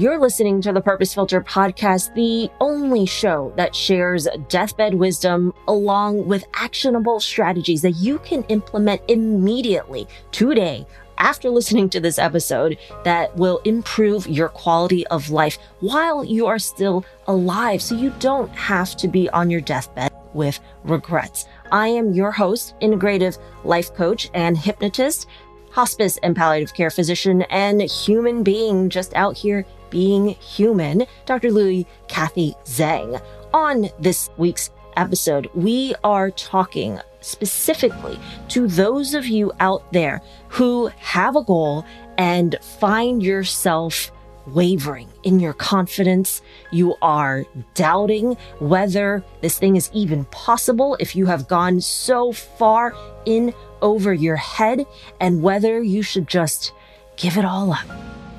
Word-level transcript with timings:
You're 0.00 0.18
listening 0.18 0.62
to 0.62 0.72
the 0.72 0.80
Purpose 0.80 1.12
Filter 1.12 1.42
podcast, 1.42 2.14
the 2.14 2.50
only 2.58 3.04
show 3.04 3.52
that 3.58 3.76
shares 3.76 4.26
deathbed 4.48 4.94
wisdom 4.94 5.52
along 5.68 6.26
with 6.26 6.46
actionable 6.54 7.20
strategies 7.20 7.82
that 7.82 7.96
you 7.96 8.18
can 8.20 8.42
implement 8.44 9.02
immediately 9.08 10.08
today 10.32 10.86
after 11.18 11.50
listening 11.50 11.90
to 11.90 12.00
this 12.00 12.18
episode 12.18 12.78
that 13.04 13.36
will 13.36 13.58
improve 13.66 14.26
your 14.26 14.48
quality 14.48 15.06
of 15.08 15.28
life 15.28 15.58
while 15.80 16.24
you 16.24 16.46
are 16.46 16.58
still 16.58 17.04
alive 17.26 17.82
so 17.82 17.94
you 17.94 18.08
don't 18.20 18.48
have 18.52 18.96
to 18.96 19.06
be 19.06 19.28
on 19.28 19.50
your 19.50 19.60
deathbed 19.60 20.10
with 20.32 20.60
regrets. 20.82 21.44
I 21.72 21.88
am 21.88 22.14
your 22.14 22.30
host, 22.30 22.74
integrative 22.80 23.36
life 23.64 23.92
coach 23.92 24.30
and 24.32 24.56
hypnotist, 24.56 25.26
hospice 25.72 26.16
and 26.22 26.34
palliative 26.34 26.72
care 26.72 26.90
physician, 26.90 27.42
and 27.50 27.82
human 27.82 28.42
being 28.42 28.88
just 28.88 29.12
out 29.14 29.36
here 29.36 29.66
being 29.90 30.28
human, 30.28 31.04
Dr. 31.26 31.50
Louie 31.50 31.86
Kathy 32.08 32.54
Zhang. 32.64 33.20
On 33.52 33.88
this 33.98 34.30
week's 34.36 34.70
episode, 34.96 35.50
we 35.54 35.94
are 36.04 36.30
talking 36.30 37.00
specifically 37.20 38.18
to 38.48 38.66
those 38.66 39.14
of 39.14 39.26
you 39.26 39.52
out 39.60 39.92
there 39.92 40.22
who 40.48 40.86
have 40.98 41.36
a 41.36 41.42
goal 41.42 41.84
and 42.16 42.56
find 42.78 43.22
yourself 43.22 44.10
wavering 44.46 45.08
in 45.22 45.38
your 45.40 45.52
confidence. 45.52 46.42
You 46.70 46.96
are 47.02 47.44
doubting 47.74 48.36
whether 48.58 49.24
this 49.42 49.58
thing 49.58 49.76
is 49.76 49.90
even 49.92 50.24
possible 50.26 50.96
if 51.00 51.14
you 51.14 51.26
have 51.26 51.48
gone 51.48 51.80
so 51.80 52.32
far 52.32 52.94
in 53.26 53.54
over 53.82 54.12
your 54.12 54.36
head 54.36 54.86
and 55.20 55.42
whether 55.42 55.82
you 55.82 56.02
should 56.02 56.28
just 56.28 56.72
give 57.16 57.36
it 57.36 57.44
all 57.44 57.72
up. 57.72 57.86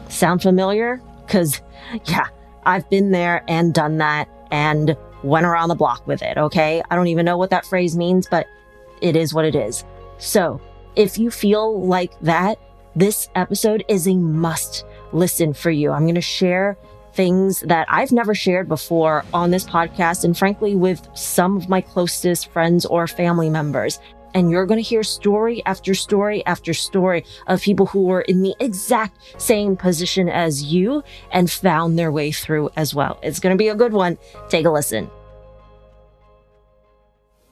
Sound 0.10 0.42
familiar? 0.42 1.02
Because, 1.32 1.62
yeah, 2.06 2.28
I've 2.66 2.90
been 2.90 3.12
there 3.12 3.46
and 3.48 3.74
done 3.74 4.00
that 4.00 4.28
and 4.52 4.98
went 5.24 5.46
around 5.46 5.70
the 5.70 5.76
block 5.76 6.06
with 6.06 6.22
it, 6.22 6.38
okay? 6.38 6.84
I 6.92 6.96
don't 6.98 7.08
even 7.08 7.26
know 7.26 7.38
what 7.38 7.52
that 7.52 7.66
phrase 7.66 7.96
means, 7.96 8.28
but 8.30 8.48
it 9.02 9.16
is 9.16 9.34
what 9.34 9.46
it 9.46 9.56
is. 9.56 9.86
So, 10.18 10.60
if 10.98 11.18
you 11.18 11.32
feel 11.32 11.88
like 11.88 12.20
that, 12.20 12.60
this 12.98 13.30
episode 13.36 13.86
is 13.88 14.10
a 14.10 14.16
must 14.16 14.84
listen 15.14 15.54
for 15.54 15.72
you. 15.72 15.92
I'm 15.92 16.04
going 16.04 16.16
to 16.16 16.22
share 16.22 16.78
things 17.14 17.62
that 17.62 17.88
I've 17.90 18.12
never 18.12 18.36
shared 18.36 18.68
before 18.68 19.24
on 19.34 19.52
this 19.52 19.64
podcast 19.64 20.26
and 20.26 20.38
frankly 20.38 20.76
with 20.76 21.08
some 21.14 21.56
of 21.56 21.70
my 21.70 21.80
closest 21.80 22.50
friends 22.52 22.86
or 22.86 23.08
family 23.08 23.50
members. 23.50 24.02
And 24.34 24.50
you're 24.50 24.66
going 24.66 24.78
to 24.78 24.88
hear 24.88 25.04
story 25.04 25.62
after 25.66 25.94
story 25.94 26.46
after 26.46 26.74
story 26.74 27.26
of 27.48 27.62
people 27.62 27.86
who 27.86 28.04
were 28.04 28.22
in 28.22 28.42
the 28.42 28.56
exact 28.60 29.42
same 29.42 29.76
position 29.76 30.30
as 30.30 30.64
you 30.64 31.04
and 31.32 31.52
found 31.52 32.00
their 32.00 32.12
way 32.12 32.32
through 32.32 32.70
as 32.76 32.96
well. 32.96 33.20
It's 33.22 33.40
going 33.40 33.54
to 33.54 33.58
be 33.58 33.68
a 33.68 33.76
good 33.76 33.94
one. 33.94 34.18
Take 34.50 34.66
a 34.66 34.70
listen. 34.70 35.10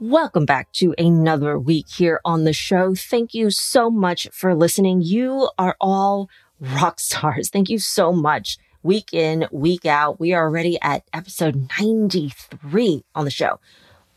Welcome 0.02 0.46
back 0.46 0.72
to 0.74 0.96
another 0.98 1.60
week 1.60 1.90
here 1.90 2.22
on 2.24 2.46
the 2.46 2.54
show. 2.54 2.96
Thank 2.96 3.34
you 3.34 3.50
so 3.50 3.90
much 3.90 4.30
for 4.32 4.56
listening. 4.56 5.02
You 5.02 5.50
are 5.58 5.76
all 5.82 6.30
rock 6.62 7.00
stars. 7.02 7.50
Thank 7.50 7.70
you 7.70 7.80
so 7.80 8.14
much. 8.14 8.58
Week 8.82 9.14
in, 9.14 9.46
week 9.52 9.86
out. 9.86 10.18
We 10.18 10.32
are 10.32 10.46
already 10.46 10.80
at 10.82 11.04
episode 11.12 11.70
93 11.82 13.04
on 13.14 13.26
the 13.26 13.32
show. 13.32 13.60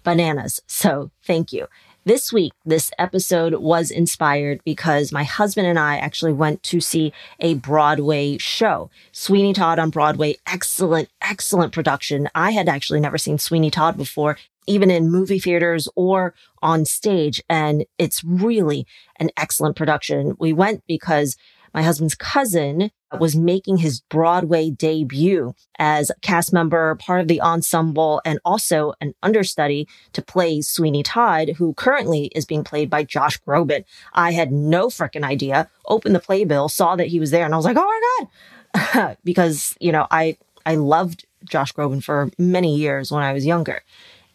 Bananas. 0.04 0.60
So 0.68 1.10
thank 1.24 1.52
you. 1.52 1.66
This 2.04 2.32
week, 2.32 2.52
this 2.64 2.90
episode 2.98 3.54
was 3.54 3.92
inspired 3.92 4.60
because 4.64 5.12
my 5.12 5.22
husband 5.22 5.68
and 5.68 5.78
I 5.78 5.98
actually 5.98 6.32
went 6.32 6.60
to 6.64 6.80
see 6.80 7.12
a 7.38 7.54
Broadway 7.54 8.38
show. 8.38 8.90
Sweeney 9.12 9.52
Todd 9.52 9.78
on 9.78 9.90
Broadway. 9.90 10.34
Excellent, 10.44 11.10
excellent 11.20 11.72
production. 11.72 12.28
I 12.34 12.50
had 12.50 12.68
actually 12.68 12.98
never 12.98 13.18
seen 13.18 13.38
Sweeney 13.38 13.70
Todd 13.70 13.96
before, 13.96 14.36
even 14.66 14.90
in 14.90 15.12
movie 15.12 15.38
theaters 15.38 15.88
or 15.94 16.34
on 16.60 16.86
stage. 16.86 17.40
And 17.48 17.84
it's 17.98 18.24
really 18.24 18.84
an 19.20 19.30
excellent 19.36 19.76
production. 19.76 20.34
We 20.40 20.52
went 20.52 20.82
because 20.88 21.36
my 21.74 21.82
husband's 21.82 22.14
cousin 22.14 22.90
was 23.18 23.36
making 23.36 23.78
his 23.78 24.00
Broadway 24.00 24.70
debut 24.70 25.54
as 25.78 26.10
a 26.10 26.14
cast 26.20 26.52
member, 26.52 26.94
part 26.96 27.20
of 27.20 27.28
the 27.28 27.40
ensemble, 27.40 28.20
and 28.24 28.38
also 28.44 28.94
an 29.00 29.14
understudy 29.22 29.86
to 30.12 30.22
play 30.22 30.60
Sweeney 30.60 31.02
Todd, 31.02 31.50
who 31.58 31.74
currently 31.74 32.26
is 32.34 32.44
being 32.44 32.64
played 32.64 32.88
by 32.88 33.04
Josh 33.04 33.40
Groban. 33.42 33.84
I 34.12 34.32
had 34.32 34.52
no 34.52 34.88
freaking 34.88 35.24
idea. 35.24 35.68
Opened 35.86 36.14
the 36.14 36.20
playbill, 36.20 36.68
saw 36.68 36.96
that 36.96 37.08
he 37.08 37.20
was 37.20 37.30
there, 37.30 37.44
and 37.44 37.54
I 37.54 37.56
was 37.56 37.66
like, 37.66 37.76
oh 37.78 37.82
my 37.82 38.26
God. 38.74 39.16
because, 39.24 39.76
you 39.80 39.92
know, 39.92 40.06
I, 40.10 40.36
I 40.64 40.76
loved 40.76 41.26
Josh 41.44 41.72
Groban 41.72 42.02
for 42.02 42.30
many 42.38 42.76
years 42.76 43.12
when 43.12 43.22
I 43.22 43.32
was 43.32 43.44
younger. 43.44 43.82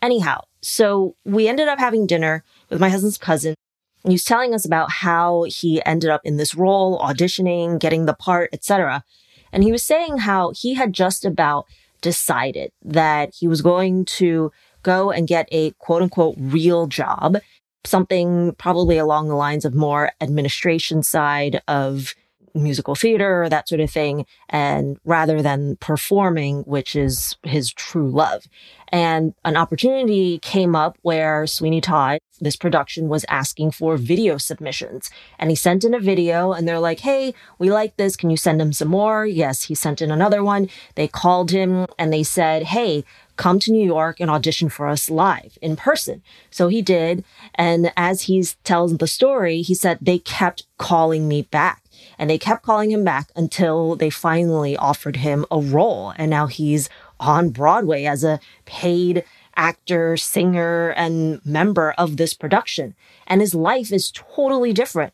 Anyhow, 0.01 0.41
so 0.61 1.15
we 1.25 1.47
ended 1.47 1.67
up 1.67 1.79
having 1.79 2.05
dinner 2.05 2.43
with 2.69 2.79
my 2.79 2.89
husband's 2.89 3.17
cousin 3.17 3.55
he 4.03 4.13
was 4.13 4.23
telling 4.23 4.53
us 4.53 4.65
about 4.65 4.91
how 4.91 5.43
he 5.47 5.83
ended 5.85 6.09
up 6.09 6.21
in 6.23 6.37
this 6.37 6.55
role, 6.55 6.99
auditioning, 6.99 7.79
getting 7.79 8.05
the 8.05 8.13
part, 8.13 8.49
etc. 8.53 9.03
And 9.51 9.63
he 9.63 9.71
was 9.71 9.83
saying 9.83 10.19
how 10.19 10.51
he 10.55 10.75
had 10.75 10.93
just 10.93 11.25
about 11.25 11.65
decided 12.01 12.71
that 12.83 13.33
he 13.37 13.47
was 13.47 13.61
going 13.61 14.05
to 14.05 14.51
go 14.83 15.11
and 15.11 15.27
get 15.27 15.47
a 15.51 15.71
quote 15.71 16.01
unquote 16.01 16.35
real 16.37 16.87
job, 16.87 17.37
something 17.83 18.53
probably 18.57 18.97
along 18.97 19.27
the 19.27 19.35
lines 19.35 19.65
of 19.65 19.73
more 19.73 20.11
administration 20.21 21.03
side 21.03 21.61
of 21.67 22.13
musical 22.53 22.95
theater, 22.95 23.47
that 23.49 23.69
sort 23.69 23.81
of 23.81 23.89
thing, 23.89 24.25
and 24.49 24.97
rather 25.05 25.41
than 25.41 25.77
performing, 25.77 26.61
which 26.61 26.95
is 26.95 27.35
his 27.43 27.71
true 27.71 28.09
love. 28.09 28.43
And 28.89 29.33
an 29.43 29.57
opportunity 29.57 30.39
came 30.39 30.75
up 30.75 30.97
where 31.01 31.45
Sweeney 31.45 31.81
Todd, 31.81 32.19
this 32.39 32.55
production 32.55 33.09
was 33.09 33.25
asking 33.29 33.71
for 33.71 33.97
video 33.97 34.37
submissions. 34.37 35.09
And 35.39 35.49
he 35.49 35.55
sent 35.55 35.83
in 35.83 35.93
a 35.93 35.99
video 35.99 36.53
and 36.53 36.67
they're 36.67 36.79
like, 36.79 37.01
Hey, 37.01 37.33
we 37.59 37.71
like 37.71 37.97
this. 37.97 38.15
Can 38.15 38.29
you 38.29 38.37
send 38.37 38.61
him 38.61 38.71
some 38.73 38.87
more? 38.87 39.25
Yes, 39.25 39.63
he 39.63 39.75
sent 39.75 40.01
in 40.01 40.11
another 40.11 40.43
one. 40.43 40.69
They 40.95 41.07
called 41.07 41.51
him 41.51 41.87
and 41.97 42.13
they 42.13 42.23
said, 42.23 42.63
Hey, 42.63 43.03
come 43.35 43.59
to 43.59 43.71
New 43.71 43.85
York 43.85 44.19
and 44.19 44.29
audition 44.31 44.69
for 44.69 44.87
us 44.87 45.09
live 45.09 45.57
in 45.61 45.75
person. 45.75 46.21
So 46.49 46.67
he 46.67 46.81
did. 46.81 47.23
And 47.55 47.91
as 47.95 48.23
he 48.23 48.43
tells 48.63 48.97
the 48.97 49.07
story, 49.07 49.61
he 49.61 49.75
said 49.75 49.99
they 50.01 50.19
kept 50.19 50.63
calling 50.77 51.27
me 51.27 51.43
back 51.43 51.81
and 52.17 52.29
they 52.29 52.37
kept 52.37 52.63
calling 52.63 52.91
him 52.91 53.03
back 53.03 53.29
until 53.35 53.95
they 53.95 54.09
finally 54.09 54.75
offered 54.75 55.17
him 55.17 55.45
a 55.51 55.59
role. 55.59 56.13
And 56.17 56.29
now 56.29 56.47
he's 56.47 56.89
on 57.19 57.49
Broadway 57.49 58.05
as 58.05 58.23
a 58.23 58.39
paid 58.65 59.23
actor, 59.55 60.17
singer, 60.17 60.89
and 60.91 61.43
member 61.45 61.93
of 61.97 62.17
this 62.17 62.33
production. 62.33 62.95
And 63.25 63.41
his 63.41 63.55
life 63.55 63.91
is 63.91 64.11
totally 64.11 64.73
different. 64.73 65.13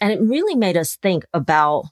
And 0.00 0.12
it 0.12 0.20
really 0.20 0.54
made 0.54 0.76
us 0.76 0.96
think 0.96 1.24
about 1.34 1.86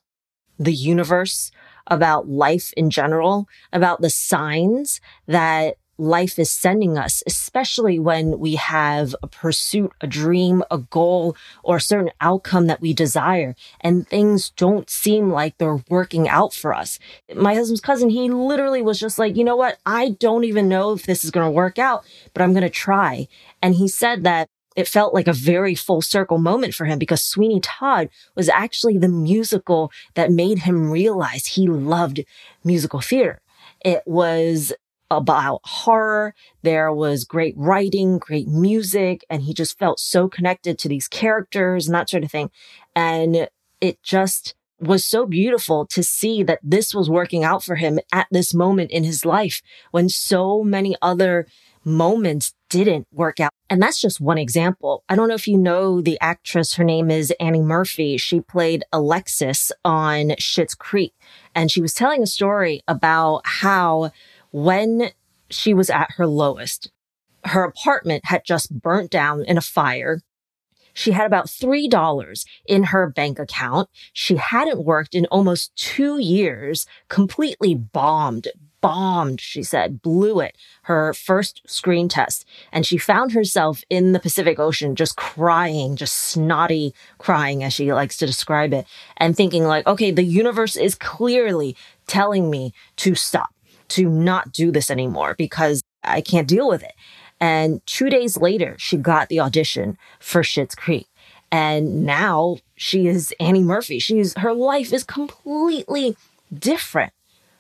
the 0.59 0.73
universe, 0.73 1.51
about 1.87 2.29
life 2.29 2.73
in 2.77 2.91
general, 2.91 3.49
about 3.73 4.01
the 4.01 4.11
signs 4.11 5.01
that 5.27 5.77
life 5.99 6.39
is 6.39 6.51
sending 6.51 6.99
us, 6.99 7.23
especially 7.27 7.99
when 7.99 8.39
we 8.39 8.57
have 8.57 9.15
a 9.23 9.27
pursuit, 9.27 9.93
a 10.01 10.07
dream, 10.07 10.63
a 10.71 10.79
goal, 10.79 11.37
or 11.63 11.77
a 11.77 11.81
certain 11.81 12.11
outcome 12.21 12.67
that 12.67 12.81
we 12.81 12.93
desire, 12.93 13.55
and 13.81 14.09
things 14.09 14.51
don't 14.51 14.91
seem 14.91 15.31
like 15.31 15.59
they're 15.59 15.83
working 15.89 16.29
out 16.29 16.53
for 16.53 16.75
us. 16.75 16.99
My 17.35 17.55
husband's 17.55 17.81
cousin, 17.81 18.11
he 18.11 18.31
literally 18.31 18.83
was 18.83 19.01
just 19.01 19.19
like, 19.19 19.37
you 19.37 19.45
know 19.45 19.57
what? 19.57 19.79
I 19.87 20.11
don't 20.11 20.45
even 20.45 20.69
know 20.69 20.93
if 20.93 21.05
this 21.05 21.25
is 21.25 21.31
going 21.31 21.47
to 21.47 21.51
work 21.51 21.79
out, 21.79 22.05
but 22.35 22.43
I'm 22.43 22.53
going 22.53 22.63
to 22.63 22.71
try. 22.71 23.29
And 23.63 23.75
he 23.75 23.89
said 23.89 24.25
that 24.25 24.49
it 24.77 24.87
felt 24.87 25.15
like 25.15 25.27
a 25.27 25.33
very 25.33 25.75
full 25.75 26.03
circle 26.03 26.39
moment 26.39 26.75
for 26.75 26.85
him 26.85 26.99
because 26.99 27.23
Sweeney 27.23 27.61
Todd 27.61 28.11
was 28.35 28.51
actually 28.51 28.99
the 28.99 29.09
musical 29.09 29.91
that 30.15 30.31
made 30.31 30.61
him 30.61 30.91
realize 30.91 31.47
he 31.47 31.67
loved 31.67 32.21
musical 32.63 33.01
theater. 33.01 33.41
It 33.83 34.03
was 34.05 34.75
about 35.11 35.61
horror. 35.65 36.35
There 36.63 36.93
was 36.93 37.25
great 37.25 37.55
writing, 37.57 38.19
great 38.19 38.49
music, 38.49 39.25
and 39.31 39.43
he 39.43 39.55
just 39.55 39.79
felt 39.79 40.01
so 40.01 40.29
connected 40.29 40.79
to 40.79 40.89
these 40.89 41.09
characters 41.09 41.87
and 41.87 41.95
that 41.95 42.11
sort 42.11 42.25
of 42.25 42.31
thing. 42.31 42.51
And 42.95 43.49
it 43.81 44.03
just 44.03 44.55
was 44.79 45.05
so 45.05 45.27
beautiful 45.27 45.87
to 45.87 46.03
see 46.03 46.43
that 46.43 46.61
this 46.63 46.95
was 46.95 47.09
working 47.09 47.45
out 47.45 47.63
for 47.65 47.77
him 47.77 47.99
at 48.13 48.27
this 48.31 48.53
moment 48.53 48.91
in 48.91 49.05
his 49.05 49.25
life 49.25 49.63
when 49.91 50.09
so 50.09 50.63
many 50.63 50.95
other 51.01 51.47
moments 51.85 52.53
didn't 52.69 53.07
work 53.13 53.39
out. 53.39 53.53
And 53.71 53.81
that's 53.81 54.01
just 54.01 54.21
one 54.21 54.39
example. 54.39 55.05
I 55.09 55.15
don't 55.15 55.29
know 55.29 55.35
if 55.35 55.47
you 55.47 55.57
know 55.57 56.01
the 56.01 56.19
actress. 56.21 56.75
Her 56.75 56.85
name 56.85 57.11
is 57.11 57.33
Annie 57.39 57.63
Murphy. 57.63 58.17
She 58.17 58.41
played 58.41 58.85
Alexis 58.93 59.71
on 59.85 60.31
Schitt's 60.31 60.75
Creek. 60.75 61.15
And 61.55 61.71
she 61.71 61.81
was 61.81 61.95
telling 61.95 62.23
a 62.23 62.27
story 62.27 62.83
about 62.89 63.43
how 63.45 64.11
when 64.51 65.11
she 65.51 65.75
was 65.75 65.91
at 65.91 66.13
her 66.17 66.27
lowest. 66.27 66.91
Her 67.45 67.63
apartment 67.63 68.25
had 68.27 68.45
just 68.45 68.81
burnt 68.81 69.11
down 69.11 69.45
in 69.45 69.57
a 69.57 69.63
fire. 69.63 70.21
She 70.93 71.13
had 71.13 71.27
about 71.27 71.47
$3 71.47 72.47
in 72.67 72.85
her 72.85 73.09
bank 73.09 73.39
account. 73.39 73.91
She 74.13 74.37
hadn't 74.37 74.85
worked 74.85 75.15
in 75.15 75.27
almost 75.27 75.77
two 75.77 76.19
years, 76.19 76.87
completely 77.09 77.75
bombed, 77.75 78.49
bombed, 78.81 79.41
she 79.41 79.63
said, 79.63 80.01
blew 80.01 80.41
it, 80.41 80.57
her 80.83 81.13
first 81.13 81.61
screen 81.67 82.09
test. 82.09 82.47
And 82.73 82.87
she 82.87 82.99
found 82.99 83.33
herself 83.33 83.83
in 83.91 84.13
the 84.13 84.21
Pacific 84.21 84.59
Ocean 84.59 84.95
just 84.95 85.17
crying, 85.17 85.97
just 85.97 86.17
snotty 86.17 86.95
crying, 87.19 87.63
as 87.63 87.73
she 87.73 87.93
likes 87.93 88.17
to 88.19 88.27
describe 88.27 88.73
it, 88.73 88.87
and 89.17 89.37
thinking 89.37 89.65
like, 89.65 89.87
okay, 89.87 90.11
the 90.11 90.23
universe 90.23 90.77
is 90.77 90.95
clearly 90.95 91.77
telling 92.07 92.49
me 92.49 92.73
to 92.97 93.15
stop, 93.15 93.51
to 93.91 94.09
not 94.09 94.53
do 94.53 94.71
this 94.71 94.91
anymore 94.91 95.35
because 95.37 95.83
I 96.03 96.21
can't 96.21 96.49
deal 96.49 96.69
with 96.69 96.83
it. 96.83 96.95
And 97.41 97.85
two 97.87 98.09
days 98.09 98.37
later, 98.37 98.77
she 98.79 98.97
got 98.97 99.29
the 99.29 99.41
audition 99.41 99.99
for 100.19 100.43
Schitt's 100.43 100.75
Creek. 100.75 101.07
And 101.53 102.05
now 102.05 102.59
she 102.75 103.07
is 103.07 103.35
Annie 103.39 103.63
Murphy. 103.63 103.99
She's 103.99 104.35
her 104.39 104.53
life 104.53 104.93
is 104.93 105.05
completely 105.05 106.17
different, 106.53 107.13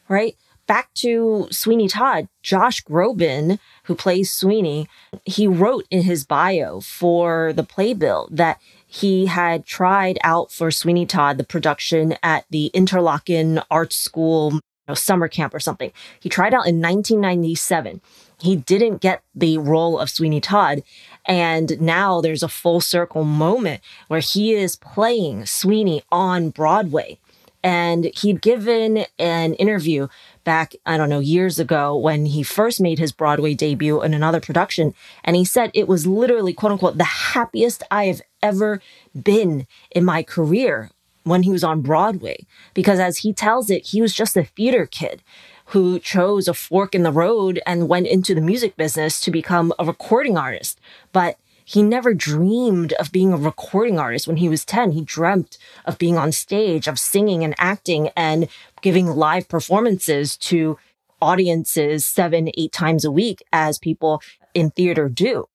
right? 0.08 0.36
Back 0.66 0.92
to 0.94 1.46
Sweeney 1.52 1.86
Todd, 1.86 2.28
Josh 2.42 2.82
Groban, 2.82 3.60
who 3.84 3.94
plays 3.94 4.32
Sweeney, 4.32 4.88
he 5.24 5.46
wrote 5.46 5.86
in 5.90 6.02
his 6.02 6.24
bio 6.24 6.80
for 6.80 7.52
the 7.52 7.62
playbill 7.62 8.28
that 8.32 8.60
he 8.84 9.26
had 9.26 9.64
tried 9.64 10.18
out 10.24 10.50
for 10.50 10.72
Sweeney 10.72 11.06
Todd, 11.06 11.38
the 11.38 11.44
production 11.44 12.16
at 12.22 12.46
the 12.50 12.72
Interlochen 12.74 13.62
Art 13.70 13.92
School 13.92 14.58
know, 14.88 14.94
summer 14.94 15.28
camp 15.28 15.54
or 15.54 15.60
something. 15.60 15.92
He 16.20 16.28
tried 16.28 16.54
out 16.54 16.66
in 16.66 16.80
1997 16.80 18.00
he 18.40 18.56
didn't 18.56 19.00
get 19.00 19.22
the 19.34 19.58
role 19.58 19.98
of 19.98 20.10
Sweeney 20.10 20.40
Todd. 20.40 20.82
And 21.24 21.80
now 21.80 22.20
there's 22.20 22.42
a 22.42 22.48
full 22.48 22.80
circle 22.80 23.24
moment 23.24 23.80
where 24.08 24.20
he 24.20 24.52
is 24.52 24.76
playing 24.76 25.46
Sweeney 25.46 26.02
on 26.12 26.50
Broadway. 26.50 27.18
And 27.62 28.12
he'd 28.20 28.42
given 28.42 29.06
an 29.18 29.54
interview 29.54 30.06
back, 30.44 30.76
I 30.84 30.96
don't 30.96 31.08
know, 31.08 31.18
years 31.18 31.58
ago 31.58 31.96
when 31.96 32.26
he 32.26 32.44
first 32.44 32.80
made 32.80 33.00
his 33.00 33.10
Broadway 33.10 33.54
debut 33.54 34.02
in 34.02 34.14
another 34.14 34.40
production. 34.40 34.94
And 35.24 35.34
he 35.34 35.44
said 35.44 35.72
it 35.74 35.88
was 35.88 36.06
literally, 36.06 36.52
quote 36.52 36.72
unquote, 36.72 36.98
the 36.98 37.04
happiest 37.04 37.82
I 37.90 38.04
have 38.04 38.22
ever 38.40 38.80
been 39.20 39.66
in 39.90 40.04
my 40.04 40.22
career 40.22 40.90
when 41.26 41.42
he 41.42 41.50
was 41.50 41.64
on 41.64 41.80
Broadway. 41.80 42.46
Because 42.72 43.00
as 43.00 43.18
he 43.18 43.32
tells 43.32 43.68
it, 43.68 43.86
he 43.86 44.00
was 44.00 44.14
just 44.14 44.36
a 44.36 44.44
theater 44.44 44.86
kid 44.86 45.22
who 45.66 45.98
chose 45.98 46.46
a 46.46 46.54
fork 46.54 46.94
in 46.94 47.02
the 47.02 47.10
road 47.10 47.60
and 47.66 47.88
went 47.88 48.06
into 48.06 48.34
the 48.34 48.40
music 48.40 48.76
business 48.76 49.20
to 49.20 49.32
become 49.32 49.72
a 49.78 49.84
recording 49.84 50.38
artist. 50.38 50.80
But 51.12 51.36
he 51.64 51.82
never 51.82 52.14
dreamed 52.14 52.92
of 52.92 53.10
being 53.10 53.32
a 53.32 53.36
recording 53.36 53.98
artist 53.98 54.28
when 54.28 54.36
he 54.36 54.48
was 54.48 54.64
10. 54.64 54.92
He 54.92 55.02
dreamt 55.02 55.58
of 55.84 55.98
being 55.98 56.16
on 56.16 56.30
stage, 56.30 56.86
of 56.86 56.96
singing 56.96 57.42
and 57.42 57.56
acting 57.58 58.10
and 58.16 58.46
giving 58.80 59.08
live 59.08 59.48
performances 59.48 60.36
to 60.36 60.78
audiences 61.20 62.06
seven, 62.06 62.50
eight 62.56 62.70
times 62.70 63.04
a 63.04 63.10
week 63.10 63.42
as 63.52 63.80
people 63.80 64.22
in 64.54 64.70
theater 64.70 65.08
do. 65.08 65.46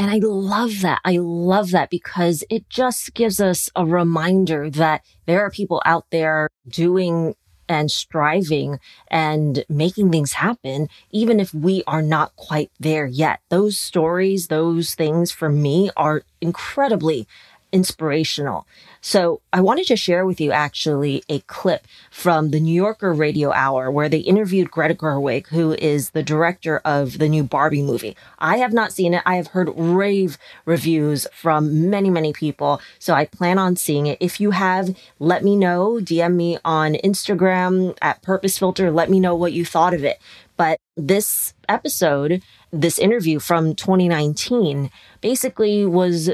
And 0.00 0.10
I 0.10 0.18
love 0.22 0.80
that. 0.80 1.02
I 1.04 1.18
love 1.18 1.72
that 1.72 1.90
because 1.90 2.42
it 2.48 2.70
just 2.70 3.12
gives 3.12 3.38
us 3.38 3.68
a 3.76 3.84
reminder 3.84 4.70
that 4.70 5.04
there 5.26 5.42
are 5.42 5.50
people 5.50 5.82
out 5.84 6.06
there 6.10 6.48
doing 6.66 7.34
and 7.68 7.90
striving 7.90 8.78
and 9.08 9.62
making 9.68 10.10
things 10.10 10.32
happen, 10.32 10.88
even 11.10 11.38
if 11.38 11.52
we 11.52 11.84
are 11.86 12.00
not 12.00 12.34
quite 12.36 12.70
there 12.80 13.04
yet. 13.04 13.40
Those 13.50 13.78
stories, 13.78 14.48
those 14.48 14.94
things 14.94 15.32
for 15.32 15.50
me 15.50 15.90
are 15.98 16.22
incredibly 16.40 17.28
inspirational. 17.72 18.66
So 19.00 19.40
I 19.52 19.60
wanted 19.60 19.86
to 19.86 19.96
share 19.96 20.26
with 20.26 20.40
you 20.40 20.52
actually 20.52 21.22
a 21.28 21.40
clip 21.40 21.86
from 22.10 22.50
the 22.50 22.60
New 22.60 22.74
Yorker 22.74 23.12
Radio 23.12 23.50
Hour 23.52 23.90
where 23.90 24.08
they 24.08 24.18
interviewed 24.18 24.70
Greta 24.70 24.94
Gerwig, 24.94 25.46
who 25.48 25.72
is 25.74 26.10
the 26.10 26.22
director 26.22 26.78
of 26.84 27.18
the 27.18 27.28
new 27.28 27.42
Barbie 27.42 27.82
movie. 27.82 28.16
I 28.38 28.58
have 28.58 28.72
not 28.72 28.92
seen 28.92 29.14
it. 29.14 29.22
I 29.24 29.36
have 29.36 29.48
heard 29.48 29.70
rave 29.74 30.36
reviews 30.66 31.26
from 31.32 31.88
many, 31.88 32.10
many 32.10 32.32
people. 32.32 32.80
So 32.98 33.14
I 33.14 33.24
plan 33.24 33.58
on 33.58 33.76
seeing 33.76 34.06
it. 34.06 34.18
If 34.20 34.40
you 34.40 34.50
have, 34.50 34.94
let 35.18 35.42
me 35.42 35.56
know. 35.56 35.98
DM 36.00 36.34
me 36.34 36.58
on 36.64 36.94
Instagram 36.94 37.96
at 38.02 38.22
Purpose 38.22 38.58
Filter. 38.58 38.90
Let 38.90 39.08
me 39.08 39.18
know 39.18 39.34
what 39.34 39.52
you 39.52 39.64
thought 39.64 39.94
of 39.94 40.04
it. 40.04 40.20
But 40.56 40.78
this 40.94 41.54
episode, 41.70 42.42
this 42.70 42.98
interview 42.98 43.38
from 43.38 43.74
2019 43.74 44.90
basically 45.22 45.86
was 45.86 46.30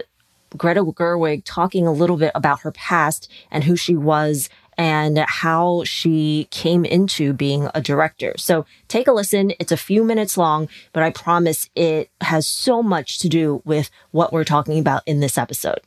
Greta 0.56 0.84
Gerwig 0.84 1.42
talking 1.44 1.86
a 1.86 1.92
little 1.92 2.16
bit 2.16 2.32
about 2.34 2.60
her 2.60 2.72
past 2.72 3.30
and 3.50 3.64
who 3.64 3.76
she 3.76 3.96
was 3.96 4.48
and 4.78 5.18
how 5.18 5.82
she 5.84 6.48
came 6.50 6.84
into 6.84 7.32
being 7.32 7.68
a 7.74 7.80
director. 7.80 8.34
So 8.36 8.66
take 8.88 9.08
a 9.08 9.12
listen. 9.12 9.52
It's 9.58 9.72
a 9.72 9.76
few 9.76 10.04
minutes 10.04 10.36
long, 10.36 10.68
but 10.92 11.02
I 11.02 11.10
promise 11.10 11.70
it 11.74 12.10
has 12.20 12.46
so 12.46 12.82
much 12.82 13.18
to 13.20 13.28
do 13.28 13.62
with 13.64 13.90
what 14.10 14.32
we're 14.32 14.44
talking 14.44 14.78
about 14.78 15.02
in 15.06 15.20
this 15.20 15.38
episode. 15.38 15.80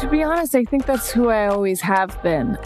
To 0.00 0.08
be 0.10 0.22
honest, 0.22 0.54
I 0.54 0.64
think 0.64 0.86
that's 0.86 1.10
who 1.10 1.28
I 1.28 1.46
always 1.46 1.80
have 1.82 2.22
been. 2.22 2.56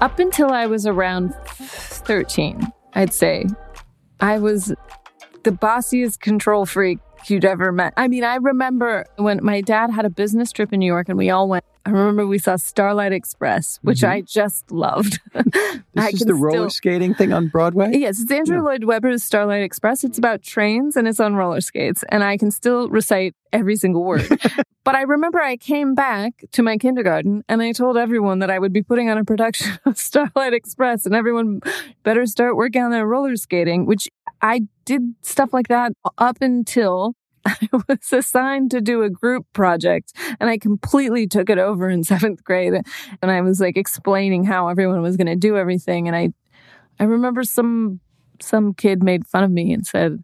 Up 0.00 0.18
until 0.18 0.50
I 0.50 0.66
was 0.66 0.86
around 0.86 1.34
13, 1.46 2.72
I'd 2.94 3.12
say. 3.12 3.46
I 4.24 4.38
was 4.38 4.72
the 5.42 5.50
bossiest 5.50 6.20
control 6.20 6.64
freak 6.64 6.98
you'd 7.26 7.44
ever 7.44 7.70
met. 7.72 7.92
I 7.98 8.08
mean, 8.08 8.24
I 8.24 8.36
remember 8.36 9.04
when 9.16 9.38
my 9.44 9.60
dad 9.60 9.90
had 9.90 10.06
a 10.06 10.10
business 10.10 10.50
trip 10.50 10.72
in 10.72 10.80
New 10.80 10.86
York 10.86 11.10
and 11.10 11.18
we 11.18 11.28
all 11.28 11.46
went. 11.46 11.66
I 11.86 11.90
remember 11.90 12.26
we 12.26 12.38
saw 12.38 12.56
Starlight 12.56 13.12
Express, 13.12 13.78
which 13.82 13.98
mm-hmm. 13.98 14.12
I 14.12 14.20
just 14.22 14.70
loved. 14.70 15.20
this 15.94 16.14
is 16.14 16.20
the 16.20 16.34
roller 16.34 16.56
still... 16.56 16.70
skating 16.70 17.14
thing 17.14 17.32
on 17.32 17.48
Broadway? 17.48 17.90
Yes, 17.92 18.20
it's 18.20 18.30
Andrew 18.30 18.56
yeah. 18.56 18.62
Lloyd 18.62 18.84
Webber's 18.84 19.22
Starlight 19.22 19.62
Express. 19.62 20.02
It's 20.02 20.16
about 20.16 20.42
trains 20.42 20.96
and 20.96 21.06
it's 21.06 21.20
on 21.20 21.34
roller 21.34 21.60
skates. 21.60 22.02
And 22.08 22.24
I 22.24 22.38
can 22.38 22.50
still 22.50 22.88
recite 22.88 23.34
every 23.52 23.76
single 23.76 24.02
word. 24.02 24.26
but 24.84 24.94
I 24.94 25.02
remember 25.02 25.40
I 25.40 25.58
came 25.58 25.94
back 25.94 26.44
to 26.52 26.62
my 26.62 26.78
kindergarten 26.78 27.44
and 27.50 27.60
I 27.60 27.72
told 27.72 27.98
everyone 27.98 28.38
that 28.38 28.50
I 28.50 28.58
would 28.58 28.72
be 28.72 28.82
putting 28.82 29.10
on 29.10 29.18
a 29.18 29.24
production 29.24 29.78
of 29.84 29.98
Starlight 29.98 30.54
Express 30.54 31.04
and 31.04 31.14
everyone 31.14 31.60
better 32.02 32.24
start 32.24 32.56
working 32.56 32.82
on 32.82 32.92
their 32.92 33.06
roller 33.06 33.36
skating, 33.36 33.84
which 33.84 34.08
I 34.40 34.62
did 34.86 35.02
stuff 35.20 35.52
like 35.52 35.68
that 35.68 35.92
up 36.16 36.38
until 36.40 37.14
I 37.46 37.68
was 37.72 38.12
assigned 38.12 38.70
to 38.70 38.80
do 38.80 39.02
a 39.02 39.10
group 39.10 39.46
project 39.52 40.12
and 40.40 40.48
I 40.48 40.58
completely 40.58 41.26
took 41.26 41.50
it 41.50 41.58
over 41.58 41.88
in 41.88 42.04
seventh 42.04 42.44
grade. 42.44 42.74
And 43.20 43.30
I 43.30 43.40
was 43.40 43.60
like 43.60 43.76
explaining 43.76 44.44
how 44.44 44.68
everyone 44.68 45.02
was 45.02 45.16
going 45.16 45.26
to 45.26 45.36
do 45.36 45.56
everything. 45.56 46.08
And 46.08 46.16
I, 46.16 46.30
I 46.98 47.04
remember 47.04 47.44
some, 47.44 48.00
some 48.40 48.74
kid 48.74 49.02
made 49.02 49.26
fun 49.26 49.44
of 49.44 49.50
me 49.50 49.72
and 49.72 49.86
said 49.86 50.22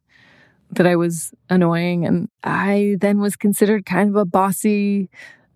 that 0.70 0.86
I 0.86 0.96
was 0.96 1.32
annoying. 1.48 2.06
And 2.06 2.28
I 2.44 2.96
then 3.00 3.20
was 3.20 3.36
considered 3.36 3.84
kind 3.84 4.08
of 4.08 4.16
a 4.16 4.24
bossy, 4.24 5.10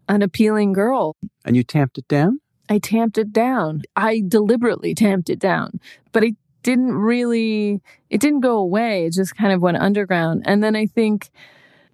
unappealing 0.09 0.73
girl. 0.73 1.17
And 1.45 1.57
you 1.57 1.63
tamped 1.63 1.99
it 1.99 2.09
down? 2.09 2.41
I 2.69 2.79
tamped 2.79 3.19
it 3.19 3.33
down. 3.33 3.83
I 3.95 4.23
deliberately 4.27 4.95
tamped 4.95 5.29
it 5.29 5.39
down, 5.39 5.81
but 6.13 6.25
I 6.25 6.33
didn't 6.65 6.93
really, 6.93 7.81
it 8.11 8.21
didn't 8.21 8.41
go 8.41 8.59
away. 8.59 9.07
It 9.07 9.13
just 9.13 9.37
kind 9.37 9.53
of 9.53 9.63
went 9.63 9.77
underground. 9.77 10.43
And 10.47 10.65
then 10.65 10.75
I 10.75 10.87
think 10.87 11.31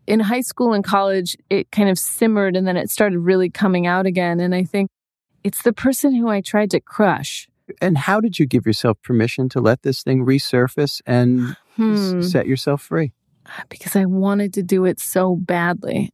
in 0.06 0.20
high 0.20 0.40
school 0.40 0.72
and 0.72 0.82
college, 0.82 1.36
it 1.50 1.70
kind 1.70 1.90
of 1.90 1.98
simmered 1.98 2.56
and 2.56 2.66
then 2.66 2.78
it 2.78 2.88
started 2.88 3.18
really 3.18 3.50
coming 3.50 3.86
out 3.86 4.06
again. 4.06 4.40
And 4.40 4.54
I 4.54 4.64
think 4.64 4.88
it's 5.44 5.62
the 5.62 5.72
person 5.72 6.14
who 6.14 6.28
I 6.28 6.40
tried 6.40 6.70
to 6.70 6.80
crush. 6.80 7.48
And 7.82 7.98
how 7.98 8.20
did 8.20 8.38
you 8.38 8.46
give 8.46 8.66
yourself 8.66 9.00
permission 9.02 9.48
to 9.50 9.60
let 9.60 9.82
this 9.82 10.02
thing 10.02 10.24
resurface 10.24 11.02
and 11.04 11.56
hmm. 11.76 12.22
set 12.22 12.46
yourself 12.46 12.82
free? 12.82 13.12
Because 13.68 13.94
I 13.96 14.04
wanted 14.04 14.54
to 14.54 14.62
do 14.62 14.84
it 14.84 15.00
so 15.00 15.36
badly. 15.36 16.10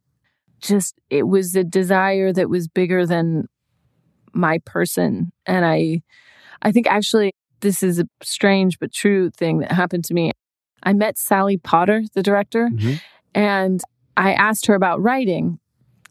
Just, 0.61 0.95
it 1.09 1.27
was 1.27 1.55
a 1.55 1.63
desire 1.63 2.33
that 2.33 2.49
was 2.49 2.67
bigger 2.67 3.05
than 3.05 3.47
my 4.33 4.59
person. 4.65 5.31
And 5.45 5.63
I, 5.65 6.01
I 6.61 6.71
think 6.71 6.87
actually 6.87 7.33
this 7.61 7.83
is 7.83 7.99
a 7.99 8.07
strange 8.21 8.79
but 8.79 8.91
true 8.91 9.29
thing 9.29 9.59
that 9.59 9.71
happened 9.71 10.05
to 10.05 10.13
me. 10.13 10.31
I 10.83 10.93
met 10.93 11.17
Sally 11.17 11.57
Potter, 11.57 12.03
the 12.13 12.23
director, 12.23 12.69
mm-hmm. 12.71 12.95
and 13.33 13.81
I 14.15 14.33
asked 14.33 14.65
her 14.67 14.75
about 14.75 15.01
writing. 15.01 15.59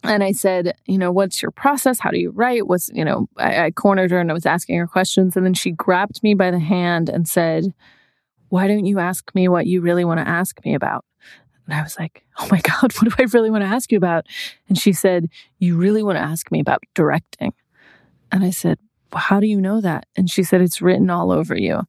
And 0.03 0.23
I 0.23 0.33
said, 0.33 0.77
you 0.87 0.99
know, 0.99 1.11
what's 1.11 1.43
your 1.43 1.51
process? 1.51 1.99
How 1.99 2.11
do 2.11 2.19
you 2.19 2.31
write? 2.31 2.69
What's, 2.69 2.91
you 2.95 3.05
know, 3.05 3.29
I, 3.37 3.67
I 3.67 3.71
cornered 3.73 4.13
her 4.13 4.21
and 4.21 4.31
I 4.31 4.35
was 4.35 4.47
asking 4.47 4.79
her 4.79 4.87
questions. 4.87 5.37
And 5.37 5.45
then 5.45 5.55
she 5.55 5.73
grabbed 5.73 6.23
me 6.23 6.35
by 6.35 6.53
the 6.53 6.61
hand 6.61 7.09
and 7.09 7.27
said, 7.27 7.73
why 8.49 8.69
don't 8.69 8.87
you 8.87 9.01
ask 9.01 9.35
me 9.35 9.49
what 9.49 9.67
you 9.67 9.81
really 9.81 10.05
want 10.05 10.21
to 10.21 10.29
ask 10.29 10.65
me 10.65 10.75
about? 10.75 11.05
And 11.67 11.75
I 11.75 11.83
was 11.83 11.99
like, 11.99 12.25
oh 12.39 12.49
my 12.51 12.61
God, 12.65 12.93
what 12.93 13.09
do 13.09 13.11
I 13.19 13.25
really 13.33 13.51
want 13.51 13.63
to 13.63 13.69
ask 13.69 13.91
you 13.91 13.99
about? 13.99 14.27
And 14.69 14.79
she 14.79 14.93
said, 14.93 15.29
you 15.59 15.77
really 15.77 16.03
want 16.03 16.17
to 16.17 16.23
ask 16.23 16.53
me 16.53 16.61
about 16.61 16.83
directing. 16.95 17.53
And 18.31 18.45
I 18.45 18.51
said, 18.51 18.79
how 19.15 19.41
do 19.41 19.47
you 19.47 19.61
know 19.61 19.81
that? 19.81 20.07
And 20.17 20.31
she 20.31 20.43
said, 20.43 20.61
it's 20.61 20.83
written 20.83 21.11
all 21.11 21.31
over 21.33 21.57
you. 21.57 21.83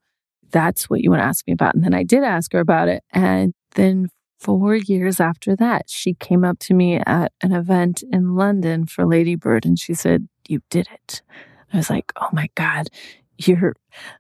that's 0.52 0.90
what 0.90 1.02
you 1.02 1.10
want 1.10 1.22
to 1.22 1.26
ask 1.26 1.46
me 1.46 1.54
about. 1.54 1.76
And 1.76 1.84
then 1.84 1.94
I 1.94 2.04
did 2.04 2.24
ask 2.24 2.54
her 2.54 2.60
about 2.60 2.88
it. 2.88 3.04
And 3.12 3.54
then 3.76 4.10
four 4.40 4.76
years 4.76 5.20
after 5.20 5.56
that, 5.58 5.90
she 5.90 6.14
came 6.14 6.44
up 6.44 6.60
to 6.60 6.74
me 6.74 7.02
at 7.06 7.32
an 7.42 7.52
event 7.52 8.04
in 8.12 8.36
London 8.36 8.86
for 8.86 9.06
Ladybird 9.06 9.66
and 9.66 9.78
she 9.78 9.94
said, 9.94 10.28
You 10.48 10.62
did 10.70 10.88
it. 10.94 11.22
I 11.74 11.78
was 11.78 11.90
like, 11.90 12.14
Oh 12.16 12.30
my 12.32 12.50
God, 12.56 12.88
you're 13.38 13.76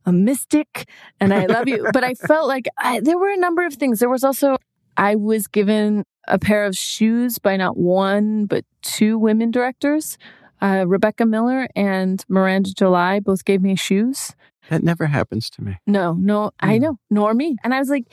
a 0.05 0.11
mystic 0.11 0.89
and 1.19 1.33
I 1.33 1.45
love 1.45 1.67
you. 1.67 1.87
but 1.93 2.03
I 2.03 2.13
felt 2.27 2.47
like 2.47 2.67
I, 2.77 2.99
there 2.99 3.17
were 3.17 3.31
a 3.31 3.37
number 3.37 3.65
of 3.65 3.75
things. 3.75 3.99
There 3.99 4.09
was 4.09 4.23
also, 4.23 4.57
I 4.97 5.15
was 5.15 5.47
given 5.47 6.03
a 6.27 6.37
pair 6.37 6.65
of 6.65 6.75
shoes 6.75 7.39
by 7.39 7.55
not 7.55 7.77
one, 7.77 8.45
but 8.45 8.65
two 8.81 9.17
women 9.17 9.51
directors. 9.51 10.17
Uh, 10.61 10.85
Rebecca 10.87 11.25
Miller 11.25 11.67
and 11.75 12.23
Miranda 12.27 12.73
July 12.73 13.19
both 13.19 13.45
gave 13.45 13.61
me 13.61 13.75
shoes. 13.75 14.35
That 14.69 14.83
never 14.83 15.05
happens 15.05 15.49
to 15.51 15.63
me. 15.63 15.77
No, 15.87 16.13
no, 16.13 16.51
I 16.59 16.77
know, 16.77 16.97
nor 17.09 17.33
me. 17.33 17.55
And 17.63 17.73
I 17.73 17.79
was 17.79 17.89
like, 17.89 18.05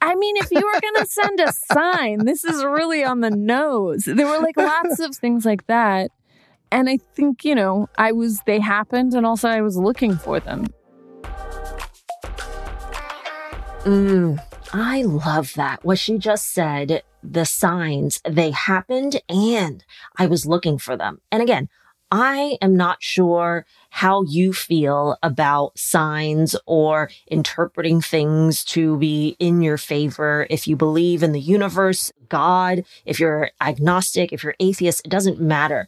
I 0.00 0.14
mean, 0.14 0.36
if 0.38 0.50
you 0.50 0.60
were 0.60 0.80
going 0.80 1.04
to 1.04 1.06
send 1.06 1.40
a 1.40 1.52
sign, 1.72 2.24
this 2.24 2.44
is 2.44 2.64
really 2.64 3.04
on 3.04 3.20
the 3.20 3.30
nose. 3.30 4.04
There 4.04 4.26
were 4.26 4.38
like 4.38 4.56
lots 4.56 4.98
of 5.00 5.14
things 5.14 5.44
like 5.44 5.66
that. 5.66 6.10
And 6.72 6.88
I 6.88 6.98
think, 7.14 7.44
you 7.44 7.54
know, 7.54 7.88
I 7.98 8.12
was, 8.12 8.40
they 8.46 8.60
happened 8.60 9.12
and 9.14 9.26
also 9.26 9.48
I 9.48 9.60
was 9.60 9.76
looking 9.76 10.16
for 10.16 10.40
them. 10.40 10.66
Mm, 13.80 14.38
I 14.72 15.02
love 15.02 15.54
that. 15.54 15.84
What 15.84 15.98
she 15.98 16.16
just 16.18 16.52
said, 16.52 17.02
the 17.22 17.44
signs, 17.44 18.20
they 18.28 18.52
happened 18.52 19.20
and 19.28 19.84
I 20.16 20.26
was 20.26 20.46
looking 20.46 20.78
for 20.78 20.96
them. 20.96 21.20
And 21.32 21.42
again, 21.42 21.68
I 22.10 22.58
am 22.60 22.76
not 22.76 23.02
sure 23.02 23.66
how 23.90 24.24
you 24.24 24.52
feel 24.52 25.16
about 25.22 25.78
signs 25.78 26.56
or 26.66 27.08
interpreting 27.28 28.00
things 28.00 28.64
to 28.64 28.98
be 28.98 29.36
in 29.38 29.62
your 29.62 29.78
favor. 29.78 30.46
If 30.50 30.66
you 30.66 30.74
believe 30.74 31.22
in 31.22 31.32
the 31.32 31.40
universe, 31.40 32.12
God, 32.28 32.84
if 33.04 33.20
you're 33.20 33.50
agnostic, 33.60 34.32
if 34.32 34.42
you're 34.42 34.56
atheist, 34.58 35.02
it 35.04 35.10
doesn't 35.10 35.40
matter. 35.40 35.86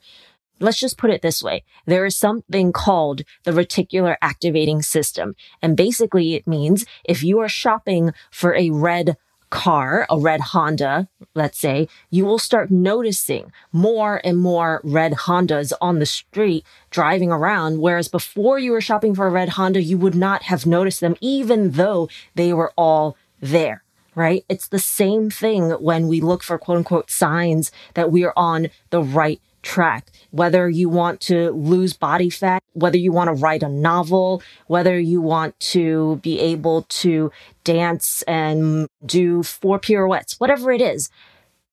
Let's 0.60 0.78
just 0.78 0.96
put 0.96 1.10
it 1.10 1.22
this 1.22 1.42
way. 1.42 1.64
There 1.86 2.06
is 2.06 2.14
something 2.14 2.70
called 2.70 3.22
the 3.42 3.50
reticular 3.50 4.16
activating 4.22 4.80
system. 4.82 5.34
And 5.60 5.76
basically 5.76 6.34
it 6.34 6.46
means 6.46 6.84
if 7.04 7.24
you 7.24 7.40
are 7.40 7.48
shopping 7.48 8.12
for 8.30 8.54
a 8.54 8.70
red 8.70 9.16
car, 9.52 10.06
a 10.08 10.18
red 10.18 10.40
Honda, 10.40 11.08
let's 11.34 11.58
say, 11.58 11.86
you 12.10 12.24
will 12.24 12.38
start 12.38 12.70
noticing 12.70 13.52
more 13.70 14.20
and 14.24 14.38
more 14.38 14.80
red 14.82 15.12
Hondas 15.12 15.74
on 15.78 15.98
the 15.98 16.06
street 16.06 16.64
driving 16.90 17.30
around. 17.30 17.78
Whereas 17.78 18.08
before 18.08 18.58
you 18.58 18.72
were 18.72 18.80
shopping 18.80 19.14
for 19.14 19.26
a 19.26 19.30
red 19.30 19.50
Honda, 19.50 19.82
you 19.82 19.98
would 19.98 20.14
not 20.14 20.44
have 20.44 20.64
noticed 20.64 21.00
them, 21.00 21.16
even 21.20 21.72
though 21.72 22.08
they 22.34 22.52
were 22.54 22.72
all 22.76 23.16
there. 23.40 23.84
Right? 24.14 24.44
It's 24.48 24.68
the 24.68 24.78
same 24.78 25.30
thing 25.30 25.70
when 25.70 26.08
we 26.08 26.20
look 26.20 26.42
for 26.42 26.58
quote 26.58 26.78
unquote 26.78 27.10
signs 27.10 27.70
that 27.94 28.10
we 28.10 28.24
are 28.24 28.34
on 28.36 28.68
the 28.90 29.02
right 29.02 29.40
track. 29.62 30.10
Whether 30.30 30.68
you 30.68 30.88
want 30.88 31.20
to 31.22 31.50
lose 31.52 31.92
body 31.92 32.30
fat, 32.30 32.62
whether 32.72 32.98
you 32.98 33.12
want 33.12 33.28
to 33.28 33.34
write 33.34 33.62
a 33.62 33.68
novel, 33.68 34.42
whether 34.66 34.98
you 34.98 35.20
want 35.20 35.58
to 35.60 36.16
be 36.22 36.40
able 36.40 36.82
to 36.82 37.30
dance 37.64 38.22
and 38.22 38.88
do 39.04 39.42
four 39.42 39.78
pirouettes, 39.78 40.38
whatever 40.38 40.72
it 40.72 40.80
is. 40.80 41.10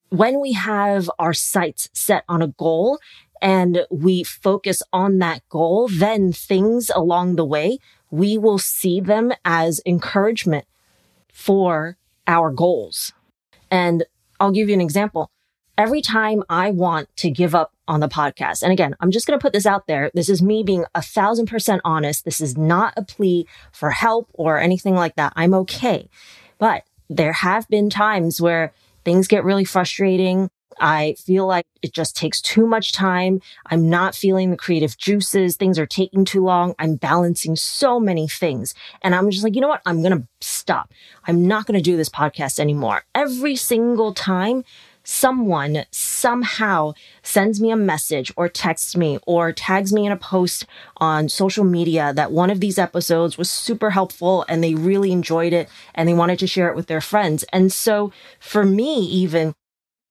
When 0.09 0.39
we 0.39 0.53
have 0.53 1.09
our 1.19 1.33
sights 1.33 1.89
set 1.93 2.23
on 2.27 2.41
a 2.41 2.47
goal 2.47 2.99
and 3.41 3.85
we 3.89 4.23
focus 4.23 4.81
on 4.91 5.19
that 5.19 5.47
goal, 5.49 5.87
then 5.91 6.31
things 6.31 6.89
along 6.93 7.35
the 7.35 7.45
way, 7.45 7.79
we 8.11 8.37
will 8.37 8.57
see 8.57 8.99
them 8.99 9.31
as 9.45 9.81
encouragement 9.85 10.65
for 11.31 11.97
our 12.27 12.51
goals. 12.51 13.13
And 13.71 14.03
I'll 14.39 14.51
give 14.51 14.67
you 14.67 14.73
an 14.73 14.81
example 14.81 15.29
every 15.79 16.01
time 16.01 16.43
I 16.49 16.71
want 16.71 17.15
to 17.15 17.31
give 17.31 17.55
up 17.55 17.73
on 17.87 18.01
the 18.01 18.09
podcast, 18.09 18.61
and 18.61 18.71
again, 18.71 18.95
I'm 18.99 19.11
just 19.11 19.25
going 19.25 19.39
to 19.39 19.41
put 19.41 19.53
this 19.53 19.65
out 19.65 19.87
there. 19.87 20.11
This 20.13 20.27
is 20.29 20.41
me 20.41 20.61
being 20.61 20.83
a 20.93 21.01
thousand 21.01 21.47
percent 21.47 21.81
honest. 21.85 22.25
This 22.25 22.41
is 22.41 22.57
not 22.57 22.93
a 22.97 23.01
plea 23.01 23.47
for 23.71 23.89
help 23.89 24.27
or 24.33 24.59
anything 24.59 24.93
like 24.93 25.15
that. 25.15 25.31
I'm 25.37 25.53
okay. 25.53 26.09
But 26.59 26.83
there 27.09 27.31
have 27.31 27.67
been 27.69 27.89
times 27.89 28.41
where 28.41 28.73
things 29.05 29.27
get 29.27 29.45
really 29.45 29.63
frustrating. 29.63 30.51
I 30.81 31.15
feel 31.17 31.47
like 31.47 31.65
it 31.81 31.93
just 31.93 32.15
takes 32.15 32.41
too 32.41 32.67
much 32.67 32.91
time. 32.91 33.41
I'm 33.65 33.89
not 33.89 34.15
feeling 34.15 34.51
the 34.51 34.57
creative 34.57 34.97
juices. 34.97 35.55
Things 35.55 35.79
are 35.79 35.85
taking 35.85 36.25
too 36.25 36.43
long. 36.43 36.75
I'm 36.77 36.95
balancing 36.95 37.55
so 37.55 37.99
many 37.99 38.27
things. 38.27 38.73
And 39.01 39.15
I'm 39.15 39.29
just 39.29 39.43
like, 39.43 39.55
you 39.55 39.61
know 39.61 39.67
what? 39.67 39.81
I'm 39.85 40.01
going 40.01 40.17
to 40.17 40.27
stop. 40.41 40.93
I'm 41.25 41.47
not 41.47 41.65
going 41.65 41.77
to 41.77 41.83
do 41.83 41.97
this 41.97 42.09
podcast 42.09 42.59
anymore. 42.59 43.03
Every 43.15 43.55
single 43.55 44.13
time 44.13 44.63
someone 45.09 45.85
somehow 45.89 46.93
sends 47.23 47.59
me 47.59 47.71
a 47.71 47.75
message 47.75 48.31
or 48.37 48.47
texts 48.47 48.95
me 48.95 49.17
or 49.25 49.51
tags 49.51 49.91
me 49.91 50.05
in 50.05 50.11
a 50.11 50.15
post 50.17 50.67
on 50.97 51.27
social 51.27 51.63
media 51.63 52.13
that 52.13 52.31
one 52.31 52.51
of 52.51 52.59
these 52.59 52.77
episodes 52.77 53.35
was 53.35 53.49
super 53.49 53.89
helpful 53.89 54.45
and 54.47 54.63
they 54.63 54.75
really 54.75 55.11
enjoyed 55.11 55.51
it 55.51 55.67
and 55.95 56.07
they 56.07 56.13
wanted 56.13 56.37
to 56.37 56.45
share 56.45 56.69
it 56.69 56.75
with 56.75 56.85
their 56.85 57.01
friends. 57.01 57.43
And 57.51 57.73
so 57.73 58.13
for 58.39 58.63
me, 58.63 58.99
even 58.99 59.55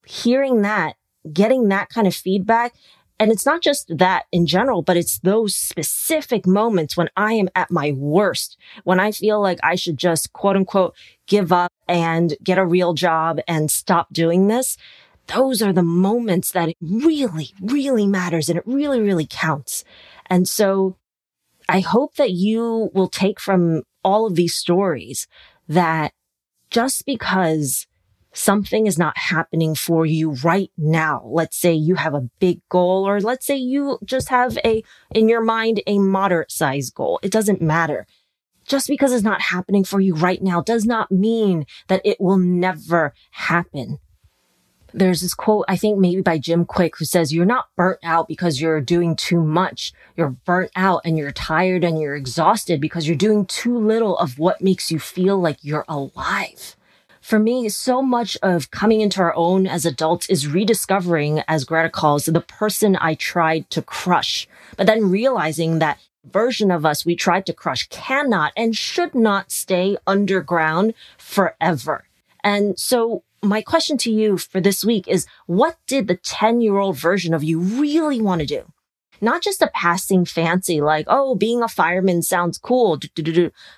hearing 0.04 0.62
that, 0.62 0.96
getting 1.32 1.68
that 1.68 1.90
kind 1.90 2.08
of 2.08 2.14
feedback 2.14 2.74
and 3.18 3.32
it's 3.32 3.44
not 3.44 3.62
just 3.62 3.96
that 3.98 4.26
in 4.30 4.46
general, 4.46 4.82
but 4.82 4.96
it's 4.96 5.18
those 5.20 5.56
specific 5.56 6.46
moments 6.46 6.96
when 6.96 7.08
I 7.16 7.32
am 7.32 7.48
at 7.54 7.70
my 7.70 7.92
worst, 7.92 8.56
when 8.84 9.00
I 9.00 9.10
feel 9.10 9.40
like 9.40 9.58
I 9.62 9.74
should 9.74 9.98
just 9.98 10.32
quote 10.32 10.56
unquote 10.56 10.94
give 11.26 11.52
up 11.52 11.72
and 11.88 12.36
get 12.42 12.58
a 12.58 12.66
real 12.66 12.94
job 12.94 13.40
and 13.48 13.70
stop 13.70 14.12
doing 14.12 14.46
this. 14.46 14.76
Those 15.26 15.60
are 15.60 15.72
the 15.72 15.82
moments 15.82 16.52
that 16.52 16.70
it 16.70 16.76
really, 16.80 17.50
really 17.60 18.06
matters 18.06 18.48
and 18.48 18.56
it 18.56 18.66
really, 18.66 19.00
really 19.00 19.26
counts. 19.28 19.84
And 20.26 20.48
so 20.48 20.96
I 21.68 21.80
hope 21.80 22.14
that 22.14 22.30
you 22.30 22.90
will 22.94 23.08
take 23.08 23.40
from 23.40 23.82
all 24.04 24.26
of 24.26 24.36
these 24.36 24.54
stories 24.54 25.26
that 25.68 26.12
just 26.70 27.04
because 27.04 27.87
something 28.38 28.86
is 28.86 28.98
not 28.98 29.18
happening 29.18 29.74
for 29.74 30.06
you 30.06 30.32
right 30.44 30.70
now. 30.78 31.22
Let's 31.24 31.56
say 31.56 31.72
you 31.72 31.96
have 31.96 32.14
a 32.14 32.28
big 32.38 32.60
goal, 32.68 33.06
or 33.06 33.20
let's 33.20 33.46
say 33.46 33.56
you 33.56 33.98
just 34.04 34.28
have 34.28 34.56
a, 34.64 34.82
in 35.14 35.28
your 35.28 35.42
mind, 35.42 35.82
a 35.86 35.98
moderate 35.98 36.52
size 36.52 36.90
goal. 36.90 37.18
It 37.22 37.32
doesn't 37.32 37.60
matter. 37.60 38.06
Just 38.66 38.86
because 38.86 39.12
it's 39.12 39.24
not 39.24 39.40
happening 39.40 39.82
for 39.82 39.98
you 39.98 40.14
right 40.14 40.42
now 40.42 40.60
does 40.60 40.84
not 40.84 41.10
mean 41.10 41.66
that 41.88 42.02
it 42.04 42.20
will 42.20 42.38
never 42.38 43.12
happen. 43.32 43.98
There's 44.94 45.20
this 45.20 45.34
quote, 45.34 45.64
I 45.68 45.76
think 45.76 45.98
maybe 45.98 46.22
by 46.22 46.38
Jim 46.38 46.64
Kwik, 46.64 46.96
who 46.96 47.04
says, 47.04 47.32
You're 47.32 47.44
not 47.44 47.66
burnt 47.76 48.00
out 48.02 48.26
because 48.28 48.60
you're 48.60 48.80
doing 48.80 49.16
too 49.16 49.42
much. 49.42 49.92
You're 50.16 50.30
burnt 50.30 50.70
out 50.76 51.02
and 51.04 51.18
you're 51.18 51.32
tired 51.32 51.84
and 51.84 52.00
you're 52.00 52.16
exhausted 52.16 52.80
because 52.80 53.06
you're 53.06 53.16
doing 53.16 53.44
too 53.46 53.76
little 53.78 54.16
of 54.16 54.38
what 54.38 54.62
makes 54.62 54.90
you 54.90 54.98
feel 54.98 55.38
like 55.38 55.58
you're 55.62 55.84
alive 55.88 56.76
for 57.28 57.38
me, 57.38 57.68
so 57.68 58.00
much 58.00 58.38
of 58.42 58.70
coming 58.70 59.02
into 59.02 59.20
our 59.20 59.34
own 59.36 59.66
as 59.66 59.84
adults 59.84 60.30
is 60.30 60.46
rediscovering, 60.46 61.42
as 61.46 61.66
Greta 61.66 61.90
calls, 61.90 62.24
the 62.24 62.40
person 62.40 62.96
I 62.98 63.16
tried 63.16 63.68
to 63.68 63.82
crush, 63.82 64.48
but 64.78 64.86
then 64.86 65.10
realizing 65.10 65.78
that 65.78 65.98
version 66.24 66.70
of 66.70 66.86
us 66.86 67.04
we 67.04 67.14
tried 67.14 67.44
to 67.44 67.52
crush 67.52 67.86
cannot 67.90 68.54
and 68.56 68.74
should 68.74 69.14
not 69.14 69.52
stay 69.52 69.98
underground 70.06 70.94
forever. 71.18 72.06
And 72.42 72.78
so 72.78 73.24
my 73.42 73.60
question 73.60 73.98
to 73.98 74.10
you 74.10 74.38
for 74.38 74.62
this 74.62 74.82
week 74.82 75.06
is 75.06 75.26
what 75.44 75.76
did 75.86 76.08
the 76.08 76.16
10 76.16 76.62
year 76.62 76.78
old 76.78 76.96
version 76.96 77.34
of 77.34 77.44
you 77.44 77.60
really 77.60 78.22
want 78.22 78.40
to 78.40 78.46
do? 78.46 78.72
Not 79.20 79.42
just 79.42 79.62
a 79.62 79.70
passing 79.74 80.24
fancy 80.24 80.80
like, 80.80 81.06
oh, 81.08 81.34
being 81.34 81.62
a 81.62 81.68
fireman 81.68 82.22
sounds 82.22 82.58
cool, 82.58 82.98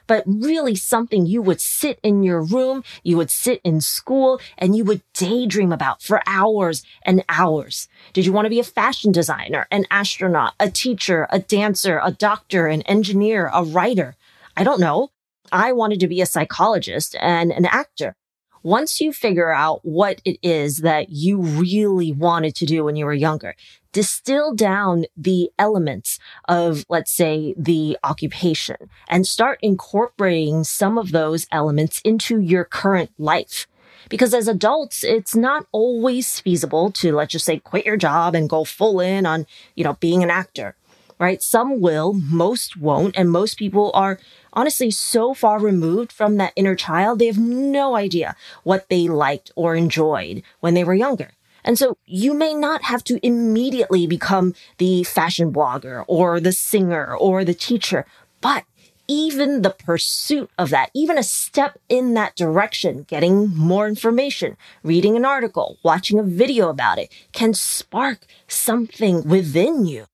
but 0.06 0.24
really 0.26 0.74
something 0.74 1.26
you 1.26 1.42
would 1.42 1.60
sit 1.60 1.98
in 2.02 2.22
your 2.22 2.42
room, 2.42 2.84
you 3.02 3.16
would 3.16 3.30
sit 3.30 3.60
in 3.64 3.80
school, 3.80 4.40
and 4.58 4.76
you 4.76 4.84
would 4.84 5.02
daydream 5.14 5.72
about 5.72 6.02
for 6.02 6.22
hours 6.26 6.82
and 7.02 7.24
hours. 7.28 7.88
Did 8.12 8.26
you 8.26 8.32
want 8.32 8.46
to 8.46 8.50
be 8.50 8.60
a 8.60 8.64
fashion 8.64 9.12
designer, 9.12 9.66
an 9.70 9.86
astronaut, 9.90 10.54
a 10.60 10.70
teacher, 10.70 11.26
a 11.30 11.38
dancer, 11.38 12.00
a 12.02 12.10
doctor, 12.10 12.66
an 12.66 12.82
engineer, 12.82 13.50
a 13.52 13.64
writer? 13.64 14.16
I 14.56 14.64
don't 14.64 14.80
know. 14.80 15.10
I 15.52 15.72
wanted 15.72 16.00
to 16.00 16.08
be 16.08 16.20
a 16.20 16.26
psychologist 16.26 17.16
and 17.20 17.50
an 17.50 17.66
actor 17.66 18.14
once 18.62 19.00
you 19.00 19.12
figure 19.12 19.50
out 19.50 19.80
what 19.84 20.20
it 20.24 20.38
is 20.42 20.78
that 20.78 21.10
you 21.10 21.40
really 21.40 22.12
wanted 22.12 22.54
to 22.56 22.66
do 22.66 22.84
when 22.84 22.96
you 22.96 23.04
were 23.04 23.14
younger, 23.14 23.54
distill 23.92 24.54
down 24.54 25.04
the 25.16 25.50
elements 25.58 26.18
of, 26.48 26.84
let's 26.88 27.12
say, 27.12 27.54
the 27.56 27.98
occupation 28.04 28.76
and 29.08 29.26
start 29.26 29.58
incorporating 29.62 30.64
some 30.64 30.96
of 30.98 31.12
those 31.12 31.46
elements 31.50 32.00
into 32.04 32.40
your 32.40 32.64
current 32.64 33.10
life. 33.18 33.66
Because 34.08 34.32
as 34.32 34.48
adults, 34.48 35.04
it's 35.04 35.36
not 35.36 35.66
always 35.72 36.40
feasible 36.40 36.90
to, 36.92 37.14
let's 37.14 37.32
just 37.32 37.44
say, 37.44 37.58
quit 37.58 37.84
your 37.86 37.96
job 37.96 38.34
and 38.34 38.48
go 38.48 38.64
full 38.64 39.00
in 39.00 39.26
on, 39.26 39.46
you 39.74 39.84
know, 39.84 39.94
being 40.00 40.22
an 40.22 40.30
actor. 40.30 40.74
right? 41.20 41.42
Some 41.42 41.80
will, 41.80 42.14
most 42.14 42.76
won't. 42.78 43.16
And 43.16 43.30
most 43.30 43.58
people 43.58 43.92
are 43.94 44.18
honestly 44.54 44.90
so 44.90 45.34
far 45.34 45.60
removed 45.60 46.10
from 46.10 46.36
that 46.38 46.54
inner 46.56 46.74
child, 46.74 47.18
they 47.18 47.26
have 47.26 47.38
no 47.38 47.94
idea 47.94 48.34
what 48.64 48.88
they 48.88 49.06
liked 49.06 49.52
or 49.54 49.76
enjoyed 49.76 50.42
when 50.60 50.74
they 50.74 50.82
were 50.82 50.94
younger. 50.94 51.32
And 51.64 51.78
so 51.78 51.96
you 52.06 52.34
may 52.34 52.54
not 52.54 52.84
have 52.84 53.04
to 53.04 53.24
immediately 53.24 54.06
become 54.06 54.54
the 54.78 55.04
fashion 55.04 55.52
blogger 55.52 56.04
or 56.06 56.40
the 56.40 56.52
singer 56.52 57.14
or 57.14 57.44
the 57.44 57.54
teacher, 57.54 58.06
but 58.40 58.64
even 59.08 59.62
the 59.62 59.70
pursuit 59.70 60.48
of 60.56 60.70
that, 60.70 60.90
even 60.94 61.18
a 61.18 61.22
step 61.24 61.78
in 61.88 62.14
that 62.14 62.36
direction, 62.36 63.04
getting 63.08 63.48
more 63.56 63.88
information, 63.88 64.56
reading 64.84 65.16
an 65.16 65.24
article, 65.24 65.78
watching 65.82 66.18
a 66.20 66.22
video 66.22 66.68
about 66.68 66.98
it 66.98 67.12
can 67.32 67.52
spark 67.52 68.24
something 68.46 69.26
within 69.26 69.84
you. 69.84 70.06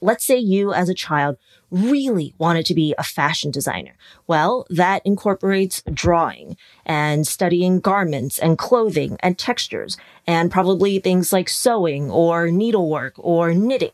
Let's 0.00 0.24
say 0.24 0.36
you 0.36 0.72
as 0.72 0.88
a 0.88 0.94
child 0.94 1.36
really 1.70 2.34
wanted 2.38 2.66
to 2.66 2.74
be 2.74 2.94
a 2.98 3.02
fashion 3.02 3.50
designer. 3.50 3.94
Well, 4.26 4.66
that 4.70 5.02
incorporates 5.04 5.82
drawing 5.92 6.56
and 6.84 7.26
studying 7.26 7.80
garments 7.80 8.38
and 8.38 8.58
clothing 8.58 9.16
and 9.20 9.38
textures 9.38 9.96
and 10.26 10.50
probably 10.50 10.98
things 10.98 11.32
like 11.32 11.48
sewing 11.48 12.10
or 12.10 12.50
needlework 12.50 13.14
or 13.16 13.54
knitting. 13.54 13.92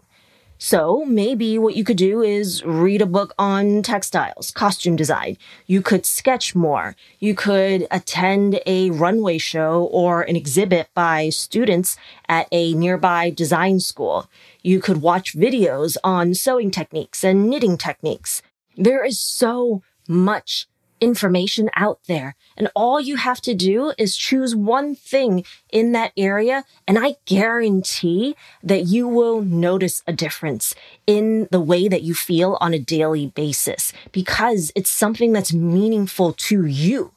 So 0.62 1.06
maybe 1.06 1.56
what 1.56 1.74
you 1.74 1.84
could 1.84 1.96
do 1.96 2.20
is 2.20 2.62
read 2.66 3.00
a 3.00 3.06
book 3.06 3.32
on 3.38 3.80
textiles, 3.80 4.50
costume 4.50 4.94
design. 4.94 5.38
You 5.66 5.80
could 5.80 6.04
sketch 6.04 6.54
more. 6.54 6.96
You 7.18 7.34
could 7.34 7.86
attend 7.90 8.60
a 8.66 8.90
runway 8.90 9.38
show 9.38 9.88
or 9.90 10.20
an 10.20 10.36
exhibit 10.36 10.90
by 10.92 11.30
students 11.30 11.96
at 12.28 12.46
a 12.52 12.74
nearby 12.74 13.30
design 13.30 13.80
school. 13.80 14.28
You 14.60 14.80
could 14.80 15.00
watch 15.00 15.34
videos 15.34 15.96
on 16.04 16.34
sewing 16.34 16.70
techniques 16.70 17.24
and 17.24 17.48
knitting 17.48 17.78
techniques. 17.78 18.42
There 18.76 19.02
is 19.02 19.18
so 19.18 19.80
much 20.08 20.68
information 21.00 21.70
out 21.76 22.00
there. 22.06 22.36
And 22.56 22.70
all 22.74 23.00
you 23.00 23.16
have 23.16 23.40
to 23.42 23.54
do 23.54 23.92
is 23.98 24.16
choose 24.16 24.54
one 24.54 24.94
thing 24.94 25.44
in 25.70 25.92
that 25.92 26.12
area. 26.16 26.64
And 26.86 26.98
I 26.98 27.16
guarantee 27.26 28.36
that 28.62 28.86
you 28.86 29.08
will 29.08 29.42
notice 29.42 30.02
a 30.06 30.12
difference 30.12 30.74
in 31.06 31.48
the 31.50 31.60
way 31.60 31.88
that 31.88 32.02
you 32.02 32.14
feel 32.14 32.58
on 32.60 32.74
a 32.74 32.78
daily 32.78 33.26
basis 33.28 33.92
because 34.12 34.72
it's 34.74 34.90
something 34.90 35.32
that's 35.32 35.52
meaningful 35.52 36.32
to 36.34 36.66
you, 36.66 37.12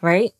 right? 0.00 0.32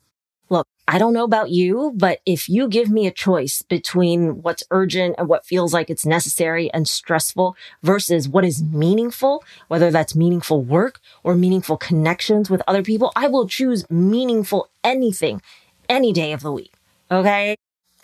I 0.93 0.99
don't 0.99 1.13
know 1.13 1.23
about 1.23 1.51
you, 1.51 1.93
but 1.95 2.19
if 2.27 2.49
you 2.49 2.67
give 2.67 2.91
me 2.91 3.07
a 3.07 3.13
choice 3.13 3.63
between 3.63 4.43
what's 4.43 4.65
urgent 4.73 5.15
and 5.19 5.29
what 5.29 5.47
feels 5.47 5.73
like 5.73 5.89
it's 5.89 6.05
necessary 6.05 6.69
and 6.73 6.89
stressful 6.89 7.55
versus 7.81 8.29
what 8.29 8.45
is 8.45 8.61
meaningful, 8.61 9.45
whether 9.69 9.93
that's 9.93 10.17
meaningful 10.17 10.65
work 10.65 10.99
or 11.23 11.37
meaningful 11.37 11.77
connections 11.77 12.51
with 12.51 12.61
other 12.67 12.83
people, 12.83 13.13
I 13.15 13.29
will 13.29 13.47
choose 13.47 13.89
meaningful 13.89 14.69
anything 14.83 15.41
any 15.89 16.13
day 16.13 16.33
of 16.33 16.41
the 16.41 16.51
week. 16.51 16.73
Okay. 17.09 17.55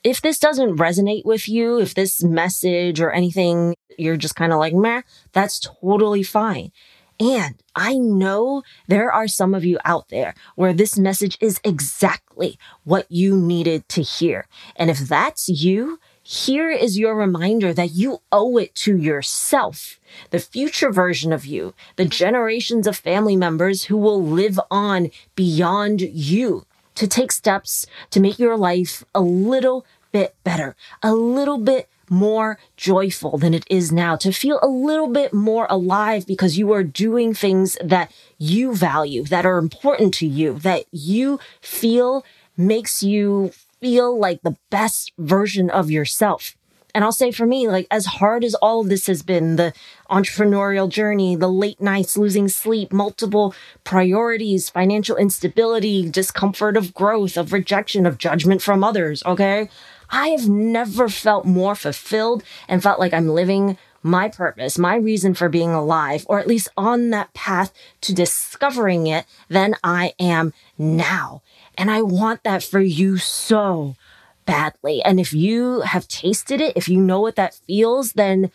If 0.05 0.21
this 0.21 0.39
doesn't 0.39 0.77
resonate 0.77 1.25
with 1.25 1.49
you, 1.49 1.81
if 1.81 1.93
this 1.95 2.23
message 2.23 3.01
or 3.01 3.11
anything, 3.11 3.75
you're 3.99 4.17
just 4.17 4.37
kind 4.37 4.53
of 4.53 4.61
like, 4.61 4.75
meh, 4.75 5.03
that's 5.33 5.59
totally 5.59 6.23
fine. 6.23 6.71
And 7.19 7.55
I 7.75 7.95
know 7.95 8.63
there 8.89 9.13
are 9.13 9.29
some 9.29 9.55
of 9.55 9.65
you 9.65 9.79
out 9.85 10.09
there 10.09 10.35
where 10.55 10.73
this 10.73 10.99
message 10.99 11.39
is 11.41 11.61
exactly 11.65 12.59
what 12.85 13.07
you 13.11 13.37
needed 13.37 13.89
to 13.91 14.03
hear. 14.03 14.47
And 14.77 14.91
if 14.91 14.99
that's 14.99 15.49
you, 15.49 15.99
here 16.23 16.71
is 16.71 16.99
your 16.99 17.15
reminder 17.15 17.73
that 17.73 17.93
you 17.93 18.21
owe 18.33 18.59
it 18.59 18.75
to 18.75 18.97
yourself, 18.97 20.01
the 20.31 20.41
future 20.41 20.91
version 20.91 21.33
of 21.33 21.47
you, 21.47 21.73
the 21.95 22.05
generations 22.05 22.87
of 22.87 22.97
family 22.97 23.37
members 23.37 23.85
who 23.85 23.97
will 23.97 24.23
live 24.23 24.59
on 24.71 25.11
beyond 25.37 26.01
you 26.01 26.67
to 26.97 27.07
take 27.07 27.31
steps 27.31 27.87
to 28.11 28.19
make 28.19 28.39
your 28.39 28.57
life 28.57 29.05
a 29.15 29.21
little 29.21 29.87
bit 30.11 30.35
better, 30.43 30.75
a 31.03 31.15
little 31.15 31.59
bit 31.59 31.89
more 32.11 32.59
joyful 32.77 33.39
than 33.39 33.55
it 33.55 33.65
is 33.69 33.93
now, 33.93 34.17
to 34.17 34.33
feel 34.33 34.59
a 34.63 34.69
little 34.69 35.09
bit 35.09 35.33
more 35.33 35.67
alive 35.71 36.27
because 36.27 36.59
you 36.59 36.73
are 36.73 36.85
doing 36.85 37.35
things 37.35 37.77
that 37.83 38.13
you 38.39 38.75
value, 38.75 39.25
that 39.25 39.47
are 39.47 39.59
important 39.59 40.15
to 40.15 40.27
you, 40.27 40.55
that 40.61 40.85
you 40.93 41.39
feel 41.61 42.25
makes 42.57 43.03
you 43.03 43.51
feel 43.81 44.19
like 44.19 44.43
the 44.43 44.57
best 44.71 45.13
version 45.19 45.71
of 45.71 45.91
yourself. 45.91 46.57
And 46.95 47.05
I'll 47.05 47.13
say 47.13 47.31
for 47.31 47.45
me, 47.45 47.69
like 47.69 47.87
as 47.91 48.07
hard 48.07 48.43
as 48.43 48.55
all 48.55 48.81
of 48.81 48.89
this 48.89 49.07
has 49.07 49.23
been, 49.23 49.57
the 49.57 49.75
entrepreneurial 50.11 50.89
journey, 50.89 51.37
the 51.37 51.47
late 51.47 51.79
nights, 51.79 52.17
losing 52.17 52.49
sleep, 52.49 52.91
multiple 52.91 53.55
priorities, 53.85 54.71
financial 54.71 55.15
instability, 55.17 56.09
discomfort 56.09 56.75
of 56.75 56.95
growth, 56.95 57.37
of 57.37 57.53
rejection, 57.53 58.07
of 58.07 58.17
judgment 58.17 58.63
from 58.63 58.83
others. 58.83 59.23
Okay. 59.27 59.69
I 60.11 60.29
have 60.29 60.49
never 60.49 61.09
felt 61.09 61.45
more 61.45 61.75
fulfilled 61.75 62.43
and 62.69 62.83
felt 62.83 63.01
like 63.01 63.13
I'm 63.15 63.29
living 63.29 63.79
my 64.03 64.29
purpose, 64.29 64.79
my 64.79 64.95
reason 64.97 65.35
for 65.35 65.49
being 65.49 65.71
alive, 65.71 66.25
or 66.29 66.39
at 66.39 66.47
least 66.47 66.69
on 66.77 67.11
that 67.11 67.35
path 67.35 67.73
to 68.03 68.15
discovering 68.15 69.07
it 69.09 69.27
than 69.49 69.75
I 69.83 70.15
am 70.21 70.53
now. 70.79 71.43
And 71.77 71.91
I 71.91 72.03
want 72.03 72.45
that 72.45 72.63
for 72.63 72.81
you 72.81 73.19
so 73.19 73.97
badly. 74.45 75.03
And 75.03 75.19
if 75.19 75.35
you 75.35 75.81
have 75.81 76.07
tasted 76.07 76.61
it, 76.61 76.77
if 76.77 76.89
you 76.89 77.01
know 77.01 77.21
what 77.21 77.37
that 77.37 77.55
feels, 77.67 78.13
then 78.13 78.51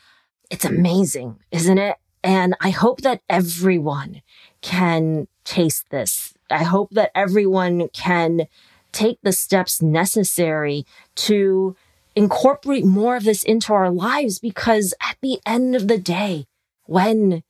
it's 0.50 0.66
amazing, 0.66 1.40
isn't 1.52 1.78
it? 1.78 1.98
And 2.24 2.56
I 2.62 2.70
hope 2.70 3.02
that 3.02 3.22
everyone 3.30 4.22
can 4.62 5.28
taste 5.44 5.90
this. 5.90 6.34
I 6.50 6.64
hope 6.64 6.92
that 6.92 7.12
everyone 7.16 7.90
can 7.90 8.48
take 8.92 9.20
the 9.22 9.32
steps 9.32 9.82
necessary 9.82 10.86
to 11.16 11.76
incorporate 12.16 12.86
more 12.86 13.16
of 13.16 13.24
this 13.24 13.44
into 13.44 13.74
our 13.74 13.90
lives 13.90 14.40
because 14.40 14.94
at 15.02 15.18
the 15.22 15.40
end 15.46 15.76
of 15.76 15.88
the 15.88 15.98
day, 15.98 16.46
when 16.86 17.44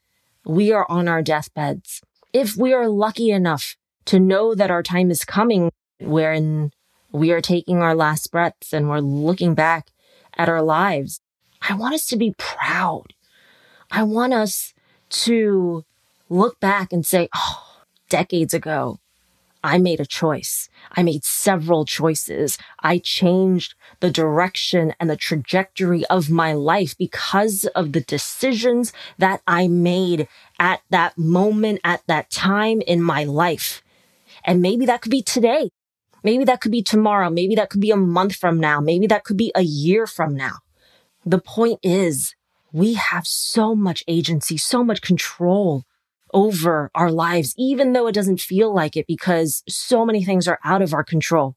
we 0.45 0.71
are 0.71 0.85
on 0.89 1.07
our 1.07 1.21
deathbeds, 1.21 2.01
if 2.33 2.55
we 2.55 2.73
are 2.73 2.87
lucky 2.87 3.31
enough 3.31 3.75
to 4.05 4.19
know 4.19 4.55
that 4.55 4.71
our 4.71 4.83
time 4.83 5.11
is 5.11 5.25
coming 5.25 5.71
wherein 5.99 6.71
we 7.11 7.31
are 7.31 7.41
taking 7.41 7.77
our 7.81 7.95
last 7.95 8.31
breaths 8.31 8.73
and 8.73 8.89
we're 8.89 8.99
looking 8.99 9.53
back 9.53 9.89
at 10.37 10.49
our 10.49 10.61
lives, 10.61 11.19
I 11.67 11.75
want 11.75 11.95
us 11.95 12.05
to 12.07 12.17
be 12.17 12.33
proud. 12.37 13.13
I 13.91 14.03
want 14.03 14.33
us 14.33 14.73
to 15.09 15.85
look 16.29 16.59
back 16.59 16.93
and 16.93 17.05
say, 17.05 17.27
oh, 17.35 17.83
decades 18.09 18.53
ago, 18.53 18.99
I 19.63 19.77
made 19.77 19.99
a 19.99 20.05
choice. 20.05 20.69
I 20.93 21.03
made 21.03 21.23
several 21.23 21.85
choices. 21.85 22.57
I 22.79 22.97
changed 22.97 23.75
the 23.99 24.09
direction 24.09 24.93
and 24.99 25.09
the 25.09 25.15
trajectory 25.15 26.05
of 26.07 26.29
my 26.29 26.53
life 26.53 26.97
because 26.97 27.65
of 27.67 27.91
the 27.91 28.01
decisions 28.01 28.91
that 29.17 29.41
I 29.47 29.67
made 29.67 30.27
at 30.59 30.81
that 30.89 31.17
moment, 31.17 31.81
at 31.83 32.01
that 32.07 32.29
time 32.31 32.81
in 32.81 33.01
my 33.01 33.23
life. 33.23 33.83
And 34.43 34.61
maybe 34.61 34.85
that 34.87 35.01
could 35.01 35.11
be 35.11 35.21
today. 35.21 35.69
Maybe 36.23 36.43
that 36.45 36.61
could 36.61 36.71
be 36.71 36.83
tomorrow. 36.83 37.29
Maybe 37.29 37.55
that 37.55 37.69
could 37.69 37.81
be 37.81 37.91
a 37.91 37.97
month 37.97 38.35
from 38.35 38.59
now. 38.59 38.79
Maybe 38.79 39.07
that 39.07 39.23
could 39.23 39.37
be 39.37 39.51
a 39.55 39.61
year 39.61 40.07
from 40.07 40.35
now. 40.35 40.57
The 41.25 41.39
point 41.39 41.79
is 41.83 42.35
we 42.71 42.93
have 42.93 43.27
so 43.27 43.75
much 43.75 44.03
agency, 44.07 44.57
so 44.57 44.83
much 44.83 45.01
control 45.01 45.83
over 46.33 46.89
our 46.95 47.11
lives, 47.11 47.53
even 47.57 47.93
though 47.93 48.07
it 48.07 48.15
doesn't 48.15 48.41
feel 48.41 48.73
like 48.73 48.95
it 48.95 49.07
because 49.07 49.63
so 49.67 50.05
many 50.05 50.23
things 50.23 50.47
are 50.47 50.59
out 50.63 50.81
of 50.81 50.93
our 50.93 51.03
control. 51.03 51.55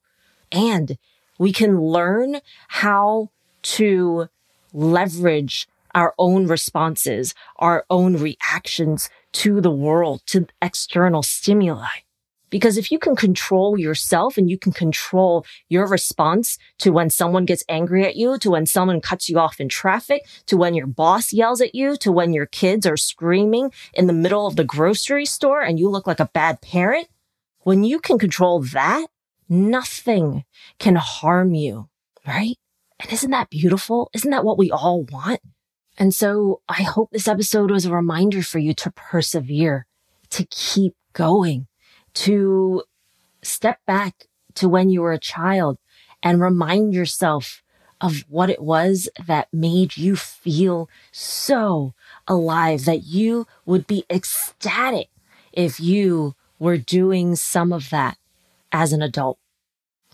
And 0.51 0.99
we 1.39 1.53
can 1.53 1.81
learn 1.81 2.41
how 2.69 3.31
to 3.63 4.29
leverage 4.73 5.69
our 5.95 6.15
own 6.19 6.47
responses, 6.47 7.35
our 7.57 7.85
own 7.89 8.17
reactions 8.17 9.09
to 9.33 9.61
the 9.61 9.71
world, 9.71 10.23
to 10.27 10.47
external 10.61 11.23
stimuli. 11.23 12.04
Because 12.55 12.79
if 12.79 12.93
you 12.93 13.01
can 13.01 13.17
control 13.17 13.77
yourself 13.77 14.39
and 14.39 14.49
you 14.49 14.57
can 14.57 14.71
control 14.71 15.45
your 15.69 15.89
response 15.89 16.57
to 16.79 16.93
when 16.93 17.11
someone 17.11 17.47
gets 17.47 17.65
angry 17.69 18.07
at 18.07 18.15
you, 18.15 18.39
to 18.39 18.53
when 18.53 18.65
someone 18.65 19.01
cuts 19.01 19.29
you 19.29 19.41
off 19.41 19.59
in 19.59 19.69
traffic, 19.69 20.25
to 20.47 20.57
when 20.57 20.73
your 20.73 20.87
boss 20.87 21.33
yells 21.33 21.61
at 21.61 21.75
you, 21.75 21.97
to 21.97 22.13
when 22.13 22.33
your 22.33 22.47
kids 22.47 22.87
are 22.87 22.97
screaming 22.97 23.73
in 23.93 24.07
the 24.07 24.13
middle 24.13 24.47
of 24.47 24.55
the 24.55 24.63
grocery 24.63 25.27
store 25.27 25.63
and 25.63 25.81
you 25.81 25.89
look 25.89 26.07
like 26.07 26.21
a 26.21 26.31
bad 26.33 26.61
parent, 26.63 27.09
when 27.63 27.83
you 27.83 27.99
can 27.99 28.21
control 28.21 28.61
that, 28.61 29.09
nothing 29.49 30.45
can 30.79 30.95
harm 30.95 31.55
you, 31.55 31.89
right? 32.25 32.55
And 33.01 33.13
isn't 33.13 33.33
that 33.33 33.51
beautiful? 33.51 34.11
Isn't 34.15 34.31
that 34.31 34.45
what 34.45 34.59
we 34.59 34.71
all 34.71 35.03
want? 35.03 35.41
And 35.99 36.15
so 36.15 36.61
I 36.69 36.85
hope 36.85 37.11
this 37.11 37.27
episode 37.27 37.73
was 37.73 37.85
a 37.85 37.93
reminder 37.93 38.43
for 38.43 38.61
you 38.61 38.75
to 38.75 38.93
persevere, 38.93 39.87
to 40.31 40.47
keep 40.47 40.95
going 41.15 41.67
to 42.15 42.83
step 43.43 43.81
back 43.87 44.27
to 44.55 44.69
when 44.69 44.89
you 44.89 45.03
were 45.03 45.13
a 45.13 45.19
child 45.19 45.79
and 46.23 46.41
remind 46.41 46.95
yourself 46.95 47.63
of 48.01 48.25
what 48.29 48.51
it 48.51 48.63
was 48.63 49.09
that 49.27 49.49
made 49.53 49.97
you 49.97 50.17
feel 50.17 50.89
so 51.13 51.95
alive 52.27 52.85
that 52.85 53.05
you 53.05 53.47
would 53.65 53.87
be 53.87 54.05
ecstatic 54.11 55.09
if 55.53 55.79
you 55.81 56.35
were 56.59 56.77
doing 56.77 57.37
some 57.37 57.73
of 57.73 57.91
that 57.91 58.19
as 58.73 58.93
an 58.93 59.03
adult. 59.03 59.39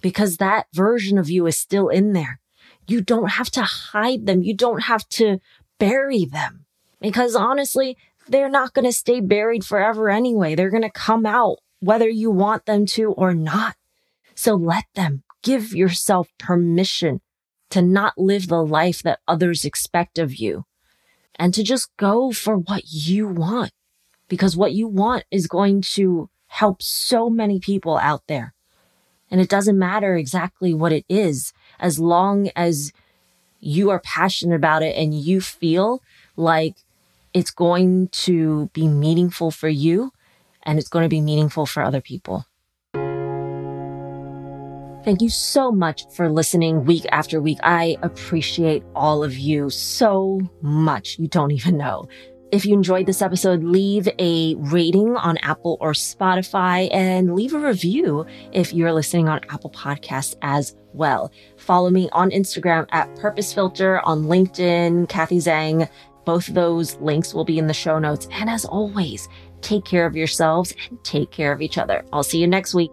Because 0.03 0.37
that 0.37 0.67
version 0.73 1.19
of 1.19 1.31
you 1.31 1.47
is 1.47 1.57
still 1.57 1.89
in 1.89 2.13
there. 2.13 2.41
You 2.87 3.01
don't 3.01 3.33
have 3.33 3.51
to 3.53 3.63
hide 3.63 4.27
them. 4.27 4.43
You 4.43 4.55
don't 4.55 4.85
have 4.85 5.09
to 5.11 5.39
bury 5.79 6.25
them. 6.25 6.65
Because 7.01 7.35
honestly, 7.35 7.97
they're 8.29 8.49
not 8.49 8.75
going 8.75 8.85
to 8.85 8.93
stay 8.93 9.21
buried 9.21 9.65
forever 9.65 10.11
anyway. 10.11 10.55
They're 10.55 10.71
going 10.71 10.83
to 10.83 10.91
come 10.91 11.27
out 11.27 11.59
whether 11.81 12.09
you 12.09 12.31
want 12.31 12.67
them 12.67 12.87
to 12.87 13.13
or 13.13 13.35
not. 13.35 13.77
So 14.35 14.55
let 14.55 14.85
them 14.95 15.23
give 15.43 15.73
yourself 15.73 16.29
permission 16.39 17.21
to 17.71 17.83
not 17.83 18.19
live 18.19 18.49
the 18.49 18.65
life 18.65 19.03
that 19.03 19.21
others 19.27 19.65
expect 19.65 20.19
of 20.19 20.37
you 20.37 20.65
and 21.37 21.55
to 21.55 21.63
just 21.63 21.95
go 21.97 22.31
for 22.31 22.57
what 22.57 22.83
you 22.91 23.27
want 23.27 23.73
because 24.29 24.57
what 24.57 24.73
you 24.73 24.87
want 24.87 25.25
is 25.31 25.47
going 25.47 25.81
to 25.81 26.29
help 26.49 26.83
so 26.83 27.31
many 27.31 27.59
people 27.59 27.97
out 27.97 28.23
there. 28.27 28.55
And 29.31 29.41
it 29.41 29.49
doesn't 29.49 29.79
matter 29.79 30.17
exactly 30.17 30.75
what 30.75 30.93
it 30.93 31.05
is 31.09 31.53
as 31.79 31.99
long 31.99 32.51
as 32.57 32.93
you 33.61 33.91
are 33.91 34.01
passionate 34.01 34.57
about 34.57 34.83
it 34.83 34.97
and 34.97 35.15
you 35.15 35.41
feel 35.41 36.03
like 36.37 36.75
it's 37.33 37.51
going 37.51 38.09
to 38.09 38.69
be 38.73 38.89
meaningful 38.89 39.51
for 39.51 39.69
you 39.69 40.13
and 40.65 40.79
it's 40.79 40.89
going 40.89 41.05
to 41.05 41.09
be 41.09 41.21
meaningful 41.21 41.67
for 41.67 41.83
other 41.83 42.01
people. 42.01 42.47
Thank 45.03 45.23
you 45.23 45.31
so 45.31 45.73
much 45.73 46.05
for 46.13 46.31
listening 46.31 46.85
week 46.85 47.07
after 47.11 47.41
week. 47.41 47.59
I 47.63 47.97
appreciate 48.03 48.83
all 48.95 49.25
of 49.25 49.39
you 49.39 49.71
so 49.71 50.41
much. 50.61 51.19
You 51.19 51.27
don't 51.27 51.53
even 51.53 51.79
know. 51.79 52.07
If 52.53 52.67
you 52.67 52.75
enjoyed 52.75 53.07
this 53.07 53.23
episode, 53.23 53.63
leave 53.63 54.09
a 54.19 54.57
rating 54.57 55.17
on 55.17 55.39
Apple 55.39 55.79
or 55.81 55.93
Spotify 55.93 56.93
and 56.93 57.35
leave 57.35 57.55
a 57.55 57.59
review 57.59 58.27
if 58.53 58.75
you're 58.75 58.93
listening 58.93 59.29
on 59.29 59.41
Apple 59.49 59.71
Podcasts 59.71 60.35
as 60.43 60.77
well. 60.93 61.33
Follow 61.57 61.91
me 61.91 62.09
on 62.13 62.31
Instagram 62.31 62.87
at 62.91 63.15
Purpose 63.17 63.55
Filter, 63.55 64.01
on 64.01 64.25
LinkedIn, 64.25 65.09
Kathy 65.09 65.39
Zhang. 65.39 65.89
Both 66.27 66.49
of 66.49 66.55
those 66.55 66.97
links 66.97 67.33
will 67.33 67.45
be 67.45 67.59
in 67.59 67.69
the 67.69 67.73
show 67.73 67.99
notes. 67.99 68.29
And 68.33 68.51
as 68.51 68.65
always, 68.65 69.29
take 69.63 69.85
care 69.85 70.07
of 70.07 70.17
yourselves 70.17 70.75
and 70.89 71.03
take 71.05 71.31
care 71.31 71.53
of 71.53 71.61
each 71.61 71.79
other. 71.79 72.05
I'll 72.13 72.23
see 72.23 72.39
you 72.39 72.47
next 72.47 72.75
week. 72.75 72.91